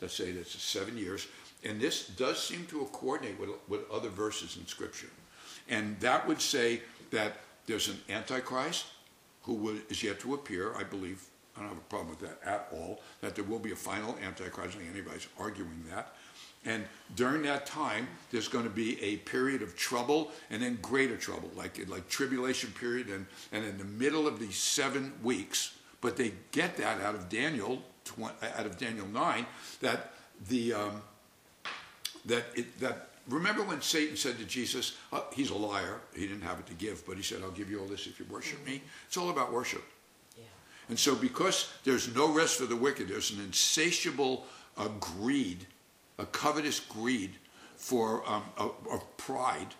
[0.00, 1.26] Let's say that's seven years.
[1.64, 5.08] And this does seem to coordinate with, with other verses in Scripture.
[5.68, 8.86] And that would say that there's an Antichrist
[9.42, 11.22] who is yet to appear, I believe.
[11.56, 14.16] I don't have a problem with that at all, that there will be a final
[14.24, 14.76] Antichrist.
[14.76, 16.14] I think anybody's arguing that.
[16.64, 21.16] And during that time, there's going to be a period of trouble and then greater
[21.16, 23.08] trouble, like, like tribulation period.
[23.08, 27.28] And, and in the middle of these seven weeks, but they get that out of
[27.28, 27.82] Daniel,
[28.42, 29.46] out of Daniel 9,
[29.80, 30.12] that
[30.48, 31.02] the, um,
[32.26, 36.00] that it, that remember when Satan said to Jesus, oh, he's a liar.
[36.14, 38.18] He didn't have it to give, but he said, I'll give you all this if
[38.18, 38.82] you worship me.
[39.06, 39.82] It's all about worship.
[40.36, 40.44] Yeah.
[40.88, 45.66] And so because there's no rest for the wicked, there's an insatiable uh, greed,
[46.18, 47.32] a covetous greed
[47.76, 49.74] for um, of pride.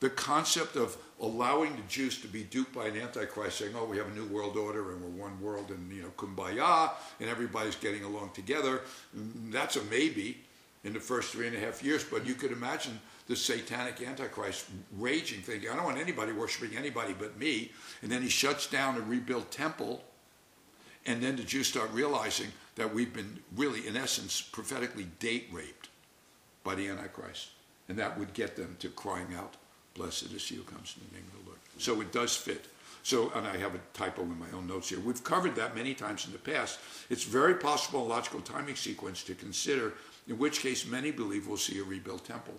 [0.00, 3.96] The concept of allowing the Jews to be duped by an antichrist, saying, "Oh, we
[3.96, 7.74] have a new world order and we're one world and you know kumbaya and everybody's
[7.74, 8.82] getting along together,"
[9.50, 10.38] that's a maybe
[10.88, 12.02] in the first three and a half years.
[12.02, 14.66] But you could imagine the satanic antichrist
[14.96, 17.70] raging, thinking, I don't want anybody worshiping anybody but me.
[18.02, 20.02] And then he shuts down the rebuilt temple.
[21.06, 25.88] And then the Jews start realizing that we've been really, in essence, prophetically date raped
[26.64, 27.50] by the antichrist.
[27.88, 29.56] And that would get them to crying out,
[29.94, 31.58] Blessed is he who comes in the name of the Lord.
[31.78, 32.66] So it does fit.
[33.02, 35.00] So, and I have a typo in my own notes here.
[35.00, 36.78] We've covered that many times in the past.
[37.10, 39.94] It's very possible logical timing sequence to consider
[40.28, 42.54] in which case many believe we'll see a rebuilt temple.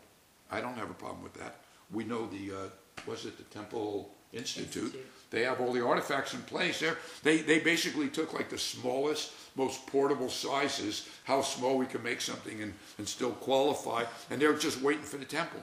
[0.51, 1.57] I don't have a problem with that.
[1.91, 2.69] We know the, uh,
[3.07, 4.85] was it the Temple Institute?
[4.85, 5.05] Institute?
[5.31, 6.97] They have all the artifacts in place there.
[7.21, 12.21] They, they basically took like the smallest, most portable sizes, how small we can make
[12.21, 15.59] something and, and still qualify, and they're just waiting for the temple.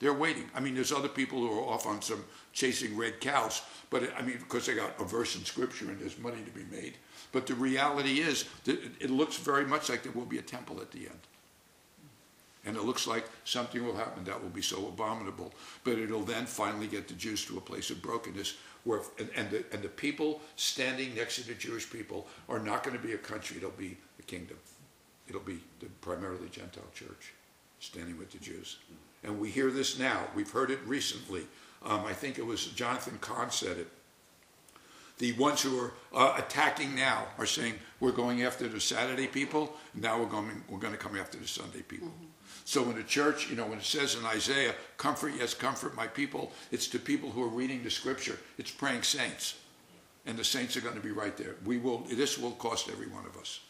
[0.00, 0.50] They're waiting.
[0.54, 4.22] I mean, there's other people who are off on some chasing red cows, but I
[4.22, 6.94] mean, because they got a verse in Scripture and there's money to be made.
[7.34, 10.80] But the reality is that it looks very much like there will be a temple
[10.80, 11.18] at the end.
[12.64, 15.52] And it looks like something will happen that will be so abominable.
[15.82, 19.50] But it'll then finally get the Jews to a place of brokenness where, and, and,
[19.50, 23.14] the, and the people standing next to the Jewish people are not going to be
[23.14, 24.56] a country, it'll be a kingdom.
[25.28, 27.34] It'll be the primarily Gentile church
[27.80, 28.78] standing with the Jews.
[29.24, 30.28] And we hear this now.
[30.36, 31.48] We've heard it recently.
[31.84, 33.88] Um, I think it was Jonathan Cahn said it
[35.18, 39.74] the ones who are uh, attacking now are saying we're going after the Saturday people.
[39.94, 42.08] Now we're going we're going to come after the Sunday people.
[42.08, 42.26] Mm-hmm.
[42.64, 46.06] So in the church, you know, when it says in Isaiah, "Comfort, yes, comfort my
[46.06, 48.38] people," it's to people who are reading the Scripture.
[48.58, 49.56] It's praying saints,
[50.26, 51.54] and the saints are going to be right there.
[51.64, 51.98] We will.
[52.10, 53.60] This will cost every one of us.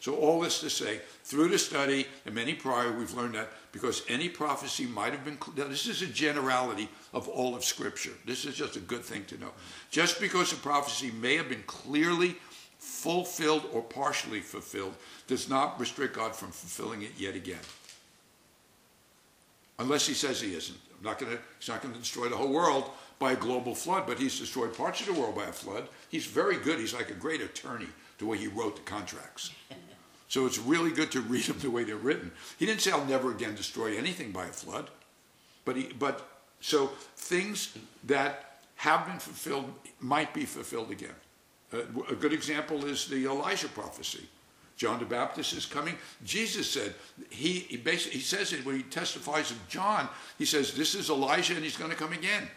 [0.00, 4.02] So all this to say, through the study and many prior, we've learned that because
[4.08, 8.12] any prophecy might have been, this is a generality of all of Scripture.
[8.24, 9.50] This is just a good thing to know.
[9.90, 12.36] Just because a prophecy may have been clearly
[12.78, 14.94] fulfilled or partially fulfilled
[15.26, 17.58] does not restrict God from fulfilling it yet again.
[19.80, 20.78] Unless he says he isn't.
[20.98, 24.06] I'm not gonna, he's not going to destroy the whole world by a global flood,
[24.06, 25.88] but he's destroyed parts of the world by a flood.
[26.08, 26.78] He's very good.
[26.78, 27.88] He's like a great attorney
[28.18, 29.52] the way he wrote the contracts.
[30.28, 32.30] So it's really good to read them the way they're written.
[32.58, 34.90] He didn't say, I'll never again destroy anything by a flood.
[35.64, 36.28] But, he, but
[36.60, 41.14] so things that have been fulfilled might be fulfilled again.
[41.72, 44.26] Uh, a good example is the Elijah prophecy.
[44.76, 45.96] John the Baptist is coming.
[46.24, 46.94] Jesus said,
[47.30, 50.08] he, he basically, he says it when he testifies of John,
[50.38, 52.48] he says, this is Elijah and he's going to come again.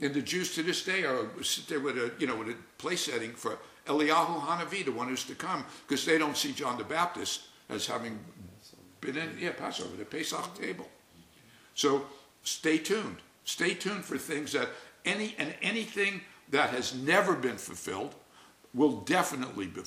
[0.00, 2.56] And the Jews to this day are sit there with a, you know, with a
[2.78, 6.78] place setting for Eliyahu Hanavi, the one who's to come, because they don't see John
[6.78, 8.18] the Baptist as having
[9.00, 10.88] been in, yeah, Passover, the Pesach table.
[11.74, 12.06] So
[12.42, 13.16] stay tuned.
[13.44, 14.68] Stay tuned for things that
[15.04, 16.20] any and anything
[16.50, 18.14] that has never been fulfilled
[18.74, 19.82] will definitely be,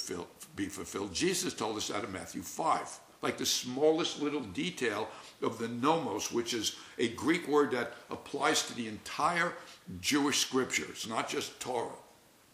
[0.55, 1.13] be fulfilled.
[1.13, 2.99] Jesus told us that in Matthew 5.
[3.21, 5.09] Like the smallest little detail
[5.41, 9.53] of the nomos, which is a Greek word that applies to the entire
[9.99, 10.85] Jewish scripture.
[10.89, 11.89] It's not just Torah.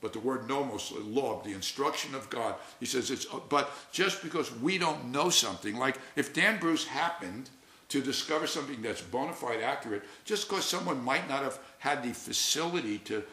[0.01, 3.71] But the word nomos, uh, law, the instruction of God, he says it's, uh, but
[3.91, 7.49] just because we don't know something, like if Dan Bruce happened
[7.89, 12.13] to discover something that's bona fide accurate, just because someone might not have had the
[12.13, 13.23] facility to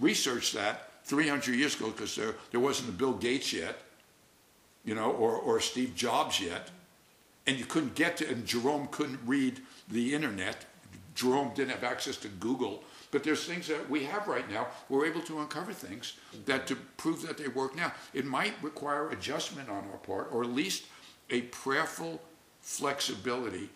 [0.00, 3.76] research that 300 years ago because there, there wasn't a Bill Gates yet,
[4.84, 6.70] you know, or, or Steve Jobs yet.
[7.46, 10.66] And you couldn't get to, and Jerome couldn't read the internet.
[11.18, 12.84] Jerome didn't have access to Google.
[13.10, 14.68] But there's things that we have right now.
[14.88, 16.12] We're able to uncover things
[16.46, 17.92] that to prove that they work now.
[18.14, 20.84] It might require adjustment on our part, or at least
[21.30, 22.20] a prayerful
[22.60, 23.68] flexibility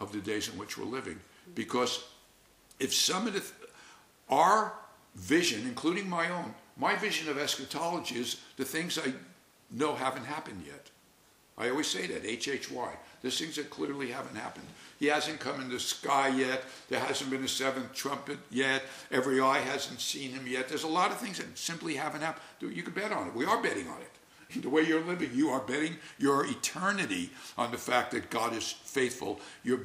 [0.00, 1.20] of the days in which we're living.
[1.54, 2.04] Because
[2.80, 3.52] if some of the, th-
[4.28, 4.72] our
[5.14, 9.12] vision, including my own, my vision of eschatology is the things I
[9.70, 10.90] know haven't happened yet.
[11.56, 12.90] I always say that, HHY.
[13.22, 14.66] There's things that clearly haven't happened.
[14.98, 16.64] He hasn't come in the sky yet.
[16.88, 18.82] There hasn't been a seventh trumpet yet.
[19.10, 20.68] Every eye hasn't seen him yet.
[20.68, 22.74] There's a lot of things that simply haven't happened.
[22.74, 23.34] You can bet on it.
[23.34, 24.10] We are betting on it.
[24.62, 28.70] The way you're living, you are betting your eternity on the fact that God is
[28.70, 29.40] faithful.
[29.64, 29.80] You're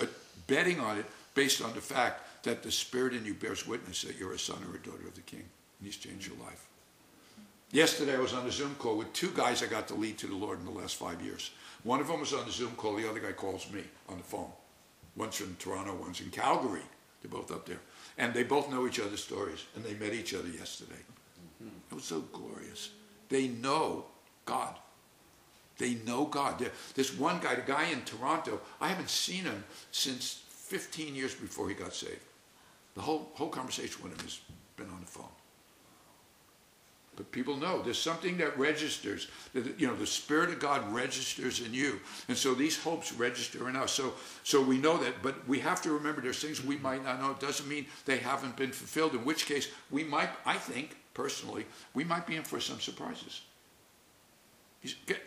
[0.00, 0.04] uh,
[0.46, 4.18] betting on it based on the fact that the Spirit in you bears witness that
[4.18, 5.44] you're a son or a daughter of the King.
[5.78, 6.66] And He's changed your life.
[7.72, 10.26] Yesterday, I was on a Zoom call with two guys I got to lead to
[10.26, 11.50] the Lord in the last five years.
[11.86, 14.24] One of them was on the Zoom call, the other guy calls me on the
[14.24, 14.50] phone.
[15.14, 16.82] One's from Toronto, one's in Calgary.
[17.22, 17.78] They're both up there.
[18.18, 21.00] And they both know each other's stories, and they met each other yesterday.
[21.60, 22.90] It was so glorious.
[23.28, 24.06] They know
[24.44, 24.74] God.
[25.78, 26.68] They know God.
[26.96, 29.62] This one guy, the guy in Toronto, I haven't seen him
[29.92, 32.18] since 15 years before he got saved.
[32.96, 34.40] The whole, whole conversation with him has
[34.76, 35.26] been on the phone.
[37.16, 39.28] But people know there's something that registers.
[39.54, 41.98] That, you know, the Spirit of God registers in you,
[42.28, 43.92] and so these hopes register in us.
[43.92, 44.14] So,
[44.44, 45.22] so we know that.
[45.22, 47.30] But we have to remember there's things we might not know.
[47.30, 49.14] It doesn't mean they haven't been fulfilled.
[49.14, 50.28] In which case, we might.
[50.44, 51.64] I think personally,
[51.94, 53.40] we might be in for some surprises.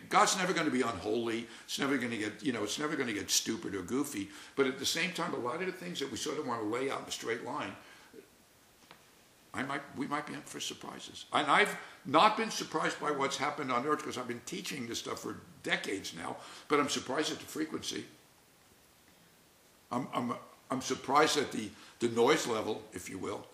[0.08, 1.46] God's never going to be unholy.
[1.64, 4.30] It's never going to get, you know, it's never going to get stupid or goofy.
[4.56, 6.62] But at the same time, a lot of the things that we sort of want
[6.62, 7.72] to lay out in a straight line,
[9.52, 11.24] I might, we might be in for surprises.
[11.32, 11.76] And I've
[12.06, 15.38] not been surprised by what's happened on earth because I've been teaching this stuff for
[15.62, 16.36] decades now.
[16.68, 18.04] But I'm surprised at the frequency.
[19.90, 20.34] I'm, I'm,
[20.70, 23.44] I'm surprised at the, the noise level, if you will.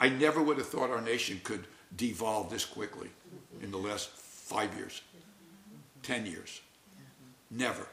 [0.00, 1.64] I never would have thought our nation could
[1.96, 3.08] devolve this quickly
[3.62, 5.02] in the last five years,
[6.02, 6.60] ten years.
[7.50, 7.86] Never.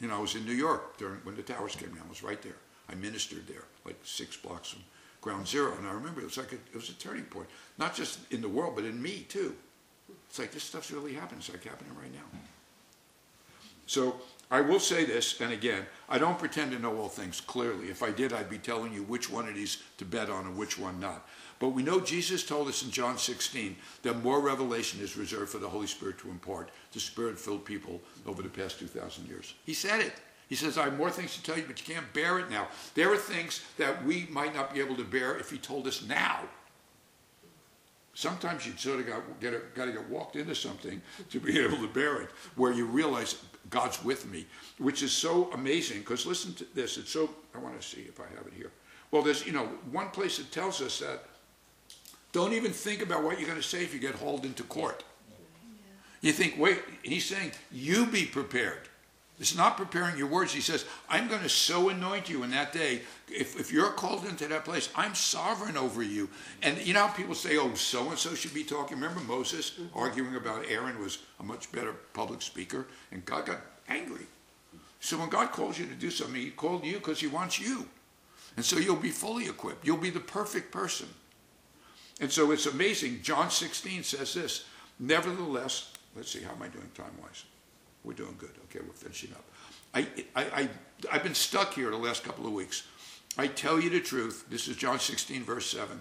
[0.00, 2.04] You know, I was in New York during when the towers came down.
[2.06, 2.56] I was right there.
[2.90, 4.82] I ministered there, like six blocks from
[5.20, 7.94] Ground Zero, and I remember it was like a, it was a turning point, not
[7.94, 9.54] just in the world, but in me too.
[10.28, 11.40] It's like this stuff's really happening.
[11.40, 12.40] It's like happening right now.
[13.86, 14.16] So
[14.50, 17.88] I will say this, and again, I don't pretend to know all things clearly.
[17.88, 20.56] If I did, I'd be telling you which one of these to bet on and
[20.56, 21.26] which one not.
[21.58, 25.58] But we know Jesus told us in John 16 that more revelation is reserved for
[25.58, 29.54] the Holy Spirit to impart to spirit-filled people over the past 2,000 years.
[29.66, 30.12] He said it.
[30.48, 32.68] He says, I have more things to tell you, but you can't bear it now.
[32.94, 36.02] There are things that we might not be able to bear if he told us
[36.02, 36.40] now.
[38.14, 41.58] Sometimes you sort of got, get a, got to get walked into something to be
[41.64, 43.36] able to bear it, where you realize
[43.70, 44.46] God's with me,
[44.78, 46.00] which is so amazing.
[46.00, 47.30] Because listen to this, it's so.
[47.54, 48.72] I want to see if I have it here.
[49.10, 51.24] Well, there's you know one place that tells us that
[52.32, 55.04] don't even think about what you're going to say if you get hauled into court.
[56.20, 58.87] You think, wait, he's saying you be prepared.
[59.40, 60.52] It's not preparing your words.
[60.52, 63.02] He says, I'm going to so anoint you in that day.
[63.28, 66.28] If, if you're called into that place, I'm sovereign over you.
[66.62, 68.98] And you know how people say, oh, so and so should be talking?
[68.98, 69.96] Remember Moses mm-hmm.
[69.96, 74.26] arguing about Aaron was a much better public speaker, and God got angry.
[75.00, 77.86] So when God calls you to do something, He called you because He wants you.
[78.56, 79.86] And so you'll be fully equipped.
[79.86, 81.06] You'll be the perfect person.
[82.20, 83.20] And so it's amazing.
[83.22, 84.64] John 16 says this
[84.98, 87.44] Nevertheless, let's see, how am I doing time wise?
[88.08, 88.52] We're doing good.
[88.64, 89.44] Okay, we're finishing up.
[89.92, 90.68] I, I, I,
[91.12, 92.84] I've been stuck here the last couple of weeks.
[93.36, 94.46] I tell you the truth.
[94.48, 96.00] This is John 16, verse 7.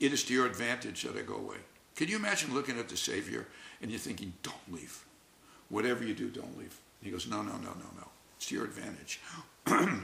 [0.00, 1.58] It is to your advantage that I go away.
[1.94, 3.46] Can you imagine looking at the Savior
[3.80, 5.04] and you're thinking, don't leave.
[5.68, 6.76] Whatever you do, don't leave.
[7.00, 8.08] He goes, no, no, no, no, no.
[8.36, 9.20] It's to your advantage.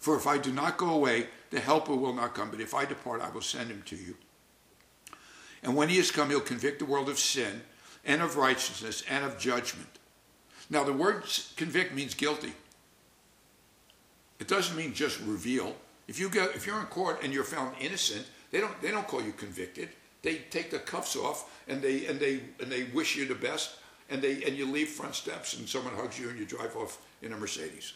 [0.00, 2.50] For if I do not go away, the Helper will not come.
[2.50, 4.16] But if I depart, I will send him to you.
[5.62, 7.62] And when he has come, he'll convict the world of sin
[8.04, 9.97] and of righteousness and of judgment.
[10.70, 11.24] Now, the word
[11.56, 12.52] convict means guilty.
[14.38, 15.74] It doesn't mean just reveal.
[16.06, 19.06] If you go, if you're in court and you're found innocent, they don't they don't
[19.06, 19.88] call you convicted.
[20.22, 23.76] They take the cuffs off and they and they and they wish you the best
[24.10, 26.98] and they and you leave front steps and someone hugs you and you drive off
[27.22, 27.94] in a Mercedes.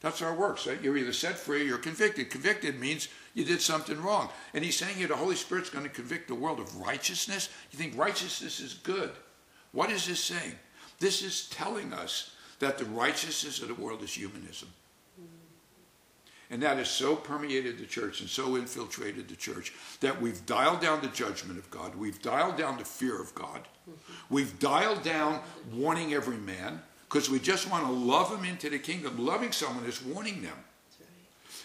[0.00, 0.66] That's how it works.
[0.66, 0.80] Right?
[0.82, 2.30] You're either set free or you're convicted.
[2.30, 4.28] Convicted means you did something wrong.
[4.52, 7.48] And he's saying here the Holy Spirit's going to convict the world of righteousness.
[7.72, 9.10] You think righteousness is good.
[9.72, 10.54] What is this saying?
[10.98, 14.68] This is telling us that the righteousness of the world is humanism.
[16.50, 20.80] And that has so permeated the church and so infiltrated the church that we've dialed
[20.80, 21.96] down the judgment of God.
[21.96, 23.66] We've dialed down the fear of God.
[24.30, 25.40] We've dialed down
[25.72, 29.24] warning every man because we just want to love them into the kingdom.
[29.24, 30.56] Loving someone is warning them.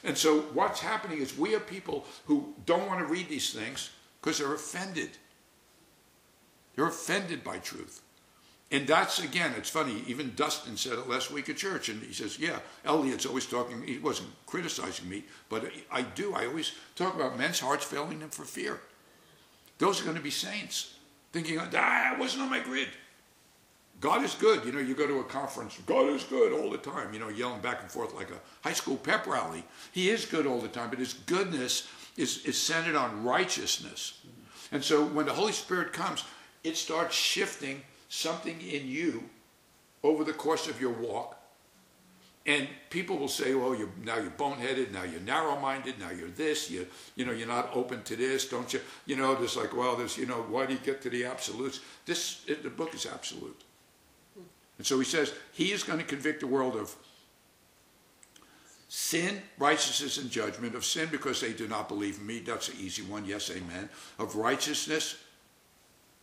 [0.03, 3.89] And so what's happening is we have people who don't want to read these things
[4.21, 5.09] because they're offended.
[6.75, 8.01] They're offended by truth.
[8.71, 10.03] And that's again, it's funny.
[10.05, 13.81] Even Dustin said it last week at church, and he says, "Yeah, Elliot's always talking.
[13.81, 16.35] He wasn't criticizing me, but I do.
[16.35, 18.79] I always talk about men's hearts failing them for fear.
[19.79, 20.93] Those are going to be saints,
[21.31, 22.89] thinking, ah, I wasn't on my grid.
[24.01, 24.63] God is good.
[24.65, 27.13] You know, you go to a conference, God is good all the time.
[27.13, 29.63] You know, yelling back and forth like a high school pep rally.
[29.91, 34.21] He is good all the time, but His goodness is is centered on righteousness.
[34.71, 36.23] And so when the Holy Spirit comes,
[36.63, 39.23] it starts shifting." Something in you
[40.03, 41.37] over the course of your walk.
[42.45, 46.71] And people will say, well, you now you're boneheaded, now you're narrow-minded, now you're this,
[46.71, 48.81] you you know, you're not open to this, don't you?
[49.05, 51.81] You know, there's like, well, there's, you know, why do you get to the absolutes?
[52.05, 53.61] This, it, the book is absolute.
[54.77, 56.95] And so he says, he is going to convict the world of
[58.87, 60.73] sin, righteousness, and judgment.
[60.73, 62.39] Of sin because they do not believe in me.
[62.39, 63.25] That's an easy one.
[63.25, 63.89] Yes, amen.
[64.17, 65.21] Of righteousness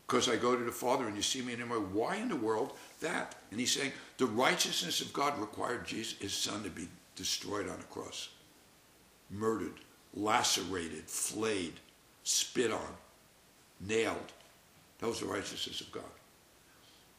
[0.06, 1.80] because I go to the Father and you see me anymore.
[1.80, 3.34] Why in the world that?
[3.50, 7.80] And he's saying the righteousness of God required Jesus, his son to be destroyed on
[7.80, 8.28] a cross,
[9.30, 9.80] murdered,
[10.14, 11.74] lacerated, flayed,
[12.22, 12.94] spit on,
[13.80, 14.32] nailed.
[15.00, 16.04] That was the righteousness of God.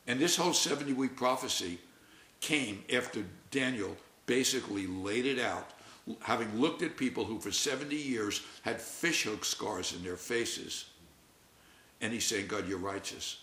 [0.07, 1.79] And this whole 70 week prophecy
[2.39, 5.71] came after Daniel basically laid it out,
[6.21, 10.85] having looked at people who for 70 years had fishhook scars in their faces
[12.01, 13.39] and he's saying, God, you're righteous.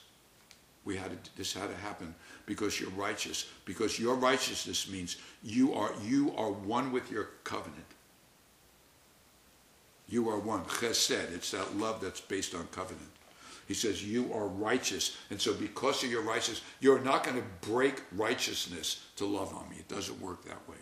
[0.85, 2.15] We had to, this had to happen
[2.47, 3.47] because you're righteous.
[3.65, 7.87] Because your righteousness means you are you are one with your covenant.
[10.09, 10.65] You are one.
[10.65, 11.35] Chesed.
[11.35, 13.09] It's that love that's based on covenant.
[13.67, 17.69] He says you are righteous, and so because of your righteousness, you're not going to
[17.69, 19.77] break righteousness to love on me.
[19.79, 20.77] It doesn't work that way.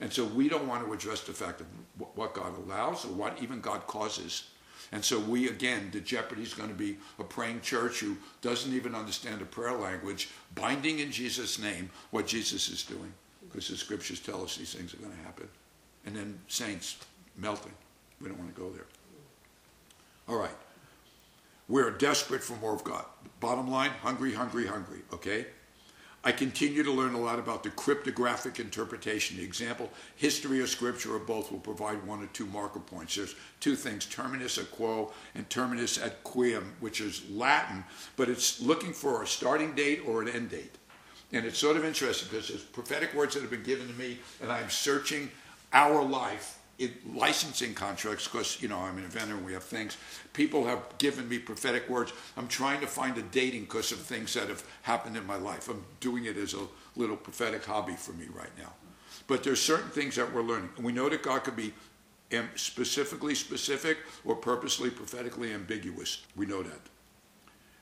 [0.00, 1.66] And so we don't want to address the fact of
[2.14, 4.50] what God allows or what even God causes
[4.90, 8.72] and so we, again, the jeopardy is going to be a praying church who doesn't
[8.72, 13.12] even understand the prayer language, binding in Jesus' name what Jesus is doing.
[13.42, 15.48] Because the scriptures tell us these things are going to happen.
[16.06, 16.96] And then saints
[17.36, 17.72] melting.
[18.20, 18.86] We don't want to go there.
[20.28, 20.56] All right.
[21.68, 23.04] We're desperate for more of God.
[23.40, 25.00] Bottom line, hungry, hungry, hungry.
[25.12, 25.46] Okay?
[26.24, 29.38] I continue to learn a lot about the cryptographic interpretation.
[29.38, 33.16] The example, history or scripture or both will provide one or two marker points.
[33.16, 37.84] There's two things, terminus et quo and terminus ad quem, which is Latin,
[38.16, 40.76] but it's looking for a starting date or an end date.
[41.32, 44.18] And it's sort of interesting because there's prophetic words that have been given to me,
[44.40, 45.28] and I'm searching
[45.72, 49.96] our life it, licensing contracts, because you know I'm an inventor and we have things.
[50.32, 52.12] People have given me prophetic words.
[52.36, 55.68] I'm trying to find a dating because of things that have happened in my life.
[55.68, 56.66] I'm doing it as a
[56.96, 58.72] little prophetic hobby for me right now.
[59.26, 60.70] But there's certain things that we're learning.
[60.76, 61.72] And we know that God could be
[62.56, 66.24] specifically specific or purposely prophetically ambiguous.
[66.34, 66.80] We know that.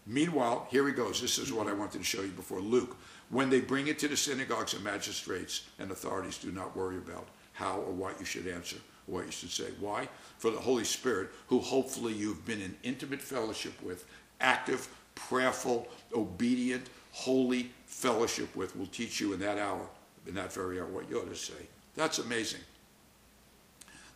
[0.06, 1.20] Meanwhile, here he goes.
[1.20, 2.60] This is what I wanted to show you before.
[2.60, 2.96] Luke.
[3.30, 7.28] When they bring it to the synagogues and magistrates and authorities, do not worry about
[7.52, 9.70] how or what you should answer, what you should say.
[9.78, 10.08] Why?
[10.38, 14.04] For the Holy Spirit, who hopefully you've been in intimate fellowship with,
[14.40, 19.86] active, prayerful, obedient, holy fellowship with, will teach you in that hour,
[20.26, 21.66] in that very hour, what you ought to say.
[21.96, 22.60] That's amazing.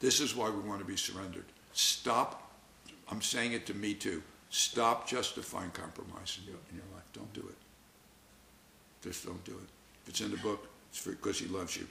[0.00, 1.44] This is why we want to be surrendered.
[1.72, 2.52] Stop,
[3.10, 7.04] I'm saying it to me too, stop justifying compromise in your, in your life.
[7.12, 7.56] Don't do it.
[9.02, 9.68] Just don't do it.
[10.02, 11.86] If it's in the book, it's because he loves you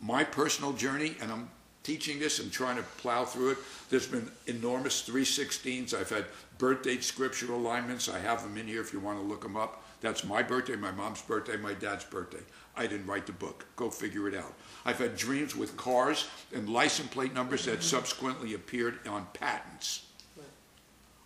[0.00, 1.48] my personal journey, and I'm
[1.86, 3.58] teaching this and trying to plow through it.
[3.90, 5.94] There's been enormous 316s.
[5.94, 6.24] I've had
[6.58, 8.08] birthday scripture alignments.
[8.08, 9.84] I have them in here if you want to look them up.
[10.00, 12.42] That's my birthday, my mom's birthday, my dad's birthday.
[12.76, 13.66] I didn't write the book.
[13.76, 14.52] Go figure it out.
[14.84, 20.06] I've had dreams with cars and license plate numbers that subsequently appeared on patents.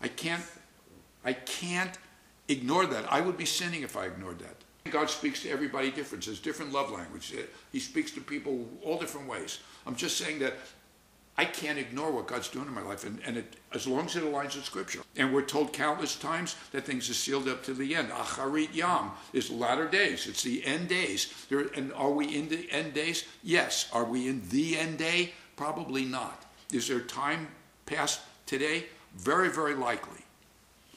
[0.02, 0.44] I can't
[1.24, 1.98] I can't
[2.48, 3.10] ignore that.
[3.10, 4.56] I would be sinning if I ignored that.
[4.88, 6.24] God speaks to everybody different.
[6.24, 7.34] There's different love language.
[7.72, 9.58] He speaks to people all different ways.
[9.86, 10.54] I'm just saying that
[11.36, 14.16] I can't ignore what God's doing in my life, and, and it, as long as
[14.16, 15.00] it aligns with Scripture.
[15.16, 18.10] And we're told countless times that things are sealed up to the end.
[18.10, 20.26] Acharit Yam is latter days.
[20.26, 21.32] It's the end days.
[21.48, 23.24] There, and are we in the end days?
[23.42, 23.88] Yes.
[23.92, 25.32] Are we in the end day?
[25.56, 26.44] Probably not.
[26.72, 27.48] Is there time
[27.86, 28.84] past today?
[29.16, 30.20] Very, very likely.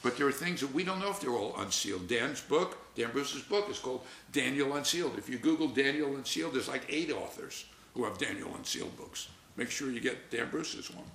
[0.01, 2.09] But there are things that we don't know if they're all unsealed.
[2.09, 5.17] Dan's book, Dan Bruce's book is called Daniel Unsealed.
[5.17, 9.29] If you Google Daniel Unsealed, there's like eight authors who have Daniel Unsealed books.
[9.55, 11.05] Make sure you get Dan Bruce's one.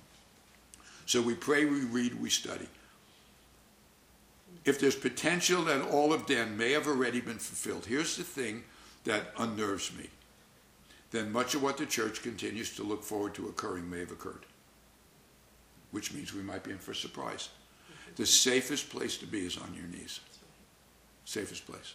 [1.05, 2.67] So we pray, we read, we study.
[4.65, 8.63] If there's potential that all of Dan may have already been fulfilled, here's the thing
[9.05, 10.09] that unnerves me.
[11.11, 14.45] Then much of what the church continues to look forward to occurring may have occurred,
[15.91, 17.49] which means we might be in for a surprise.
[18.15, 20.19] The safest place to be is on your knees.
[21.29, 21.93] Safest place.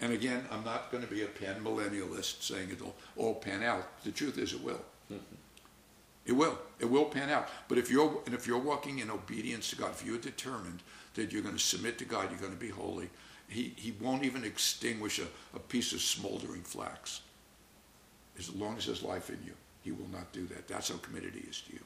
[0.00, 4.02] And again, I'm not going to be a pan millennialist saying it'll all pan out.
[4.04, 4.80] The truth is, it will.
[5.12, 5.34] Mm-hmm.
[6.24, 6.58] It will.
[6.78, 7.50] It will pan out.
[7.68, 10.82] But if you're and if you're walking in obedience to God, if you're determined
[11.12, 13.10] that you're going to submit to God, you're going to be holy,
[13.48, 17.20] He, he won't even extinguish a, a piece of smoldering flax.
[18.38, 19.52] As long as there's life in you,
[19.82, 20.68] He will not do that.
[20.68, 21.80] That's how committed He is to you.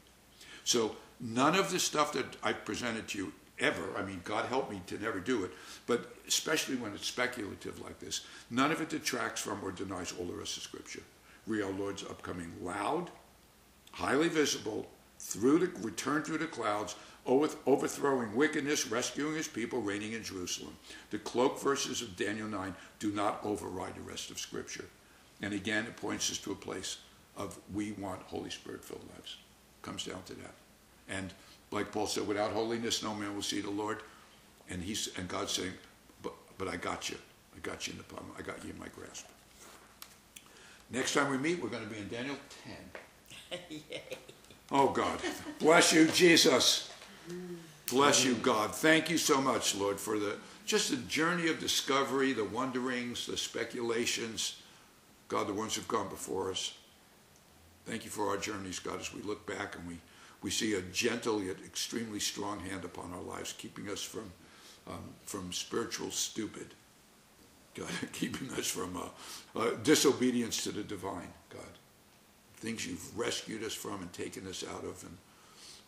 [0.62, 4.70] So none of the stuff that I've presented to you ever, I mean, God help
[4.70, 5.52] me to never do it,
[5.86, 10.26] but especially when it's speculative like this, none of it detracts from or denies all
[10.26, 11.02] the rest of Scripture.
[11.46, 13.10] Read our Lord's upcoming loud,
[13.92, 14.86] highly visible,
[15.18, 20.76] through the return through the clouds, overthrowing wickedness, rescuing his people, reigning in Jerusalem.
[21.10, 24.86] The cloak verses of Daniel 9 do not override the rest of Scripture.
[25.40, 26.98] And again, it points us to a place
[27.36, 29.38] of we want Holy Spirit filled lives.
[29.82, 30.54] Comes down to that.
[31.08, 31.32] And
[31.74, 33.98] like Paul said, without holiness, no man will see the Lord.
[34.70, 35.72] And he's and God's saying,
[36.22, 37.18] but but I got you.
[37.54, 38.24] I got you in the palm.
[38.38, 39.26] I got you in my grasp.
[40.90, 42.36] Next time we meet, we're going to be in Daniel
[43.50, 43.60] 10.
[44.70, 45.18] oh God,
[45.58, 46.90] bless you, Jesus.
[47.28, 47.56] Mm.
[47.90, 48.74] Bless you, God.
[48.74, 53.36] Thank you so much, Lord, for the just the journey of discovery, the wonderings, the
[53.36, 54.62] speculations.
[55.28, 56.74] God, the ones who've gone before us.
[57.86, 59.98] Thank you for our journeys, God, as we look back and we,
[60.44, 64.30] we see a gentle yet extremely strong hand upon our lives, keeping us from,
[64.86, 66.66] um, from spiritual stupid.
[67.74, 71.62] God, keeping us from uh, uh, disobedience to the divine, God.
[72.56, 75.16] Things you've rescued us from and taken us out of and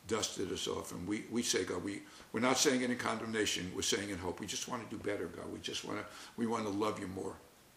[0.08, 0.92] dusted us off.
[0.92, 2.00] And we, we say, God, we,
[2.32, 4.40] we're not saying it in condemnation, we're saying in hope.
[4.40, 5.52] We just want to do better, God.
[5.52, 6.04] We just want to,
[6.38, 7.34] we want to love you more.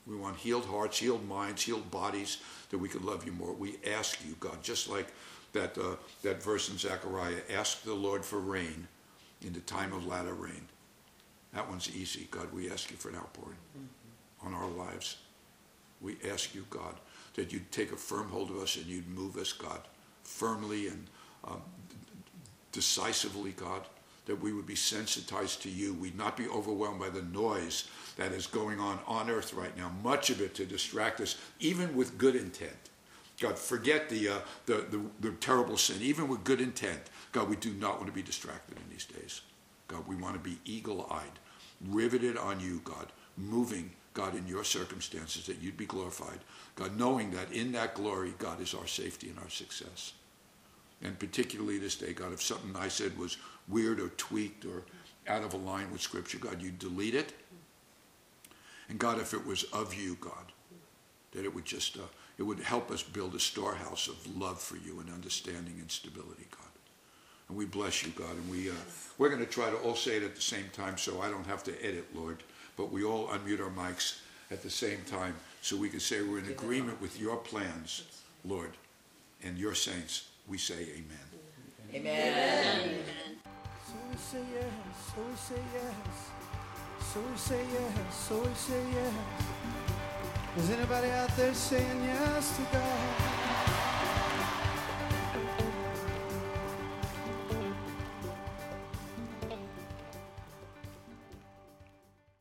[0.07, 2.38] We want healed hearts, healed minds, healed bodies,
[2.69, 3.51] that we could love you more.
[3.51, 5.07] We ask you, God, just like
[5.53, 8.88] that, uh, that verse in Zechariah, ask the Lord for rain
[9.45, 10.67] in the time of latter rain.
[11.53, 12.27] That one's easy.
[12.30, 14.47] God, we ask you for an outpouring mm-hmm.
[14.47, 15.17] on our lives.
[16.01, 16.95] We ask you, God,
[17.35, 19.81] that you'd take a firm hold of us and you'd move us, God,
[20.23, 21.07] firmly and
[21.45, 21.61] um,
[22.71, 23.81] decisively, God,
[24.26, 25.93] that we would be sensitized to you.
[25.93, 29.91] We'd not be overwhelmed by the noise that is going on on earth right now,
[30.03, 32.89] much of it to distract us, even with good intent.
[33.40, 36.99] God, forget the, uh, the, the, the terrible sin, even with good intent.
[37.32, 39.41] God, we do not want to be distracted in these days.
[39.88, 41.40] God, we want to be eagle eyed,
[41.88, 43.07] riveted on you, God,
[43.38, 46.40] moving, God, in your circumstances, that you'd be glorified.
[46.76, 50.14] God, knowing that in that glory, God is our safety and our success.
[51.02, 53.38] And particularly this day, God, if something I said was
[53.68, 54.84] weird or tweaked or
[55.28, 57.34] out of line with Scripture, God, you delete it.
[58.90, 60.52] And God, if it was of you, God,
[61.32, 62.02] that it would just, uh,
[62.40, 66.48] it would help us build a storehouse of love for you and understanding and stability,
[66.49, 66.72] God.
[67.49, 68.32] And we bless you, God.
[68.32, 68.74] And we, uh,
[69.18, 71.45] we're going to try to all say it at the same time so I don't
[71.45, 72.41] have to edit, Lord.
[72.78, 74.22] But we all unmute our mics
[74.52, 78.03] at the same time so we can say we're in agreement with your plans,
[78.45, 78.72] Lord,
[79.44, 81.28] and your saints we say amen.
[81.94, 82.80] Amen.
[82.80, 82.99] amen.
[83.86, 88.84] So we say yes, so we say yes, so we say yes, so we say
[88.94, 89.78] yes.
[90.57, 93.39] Is anybody out there saying yes to God?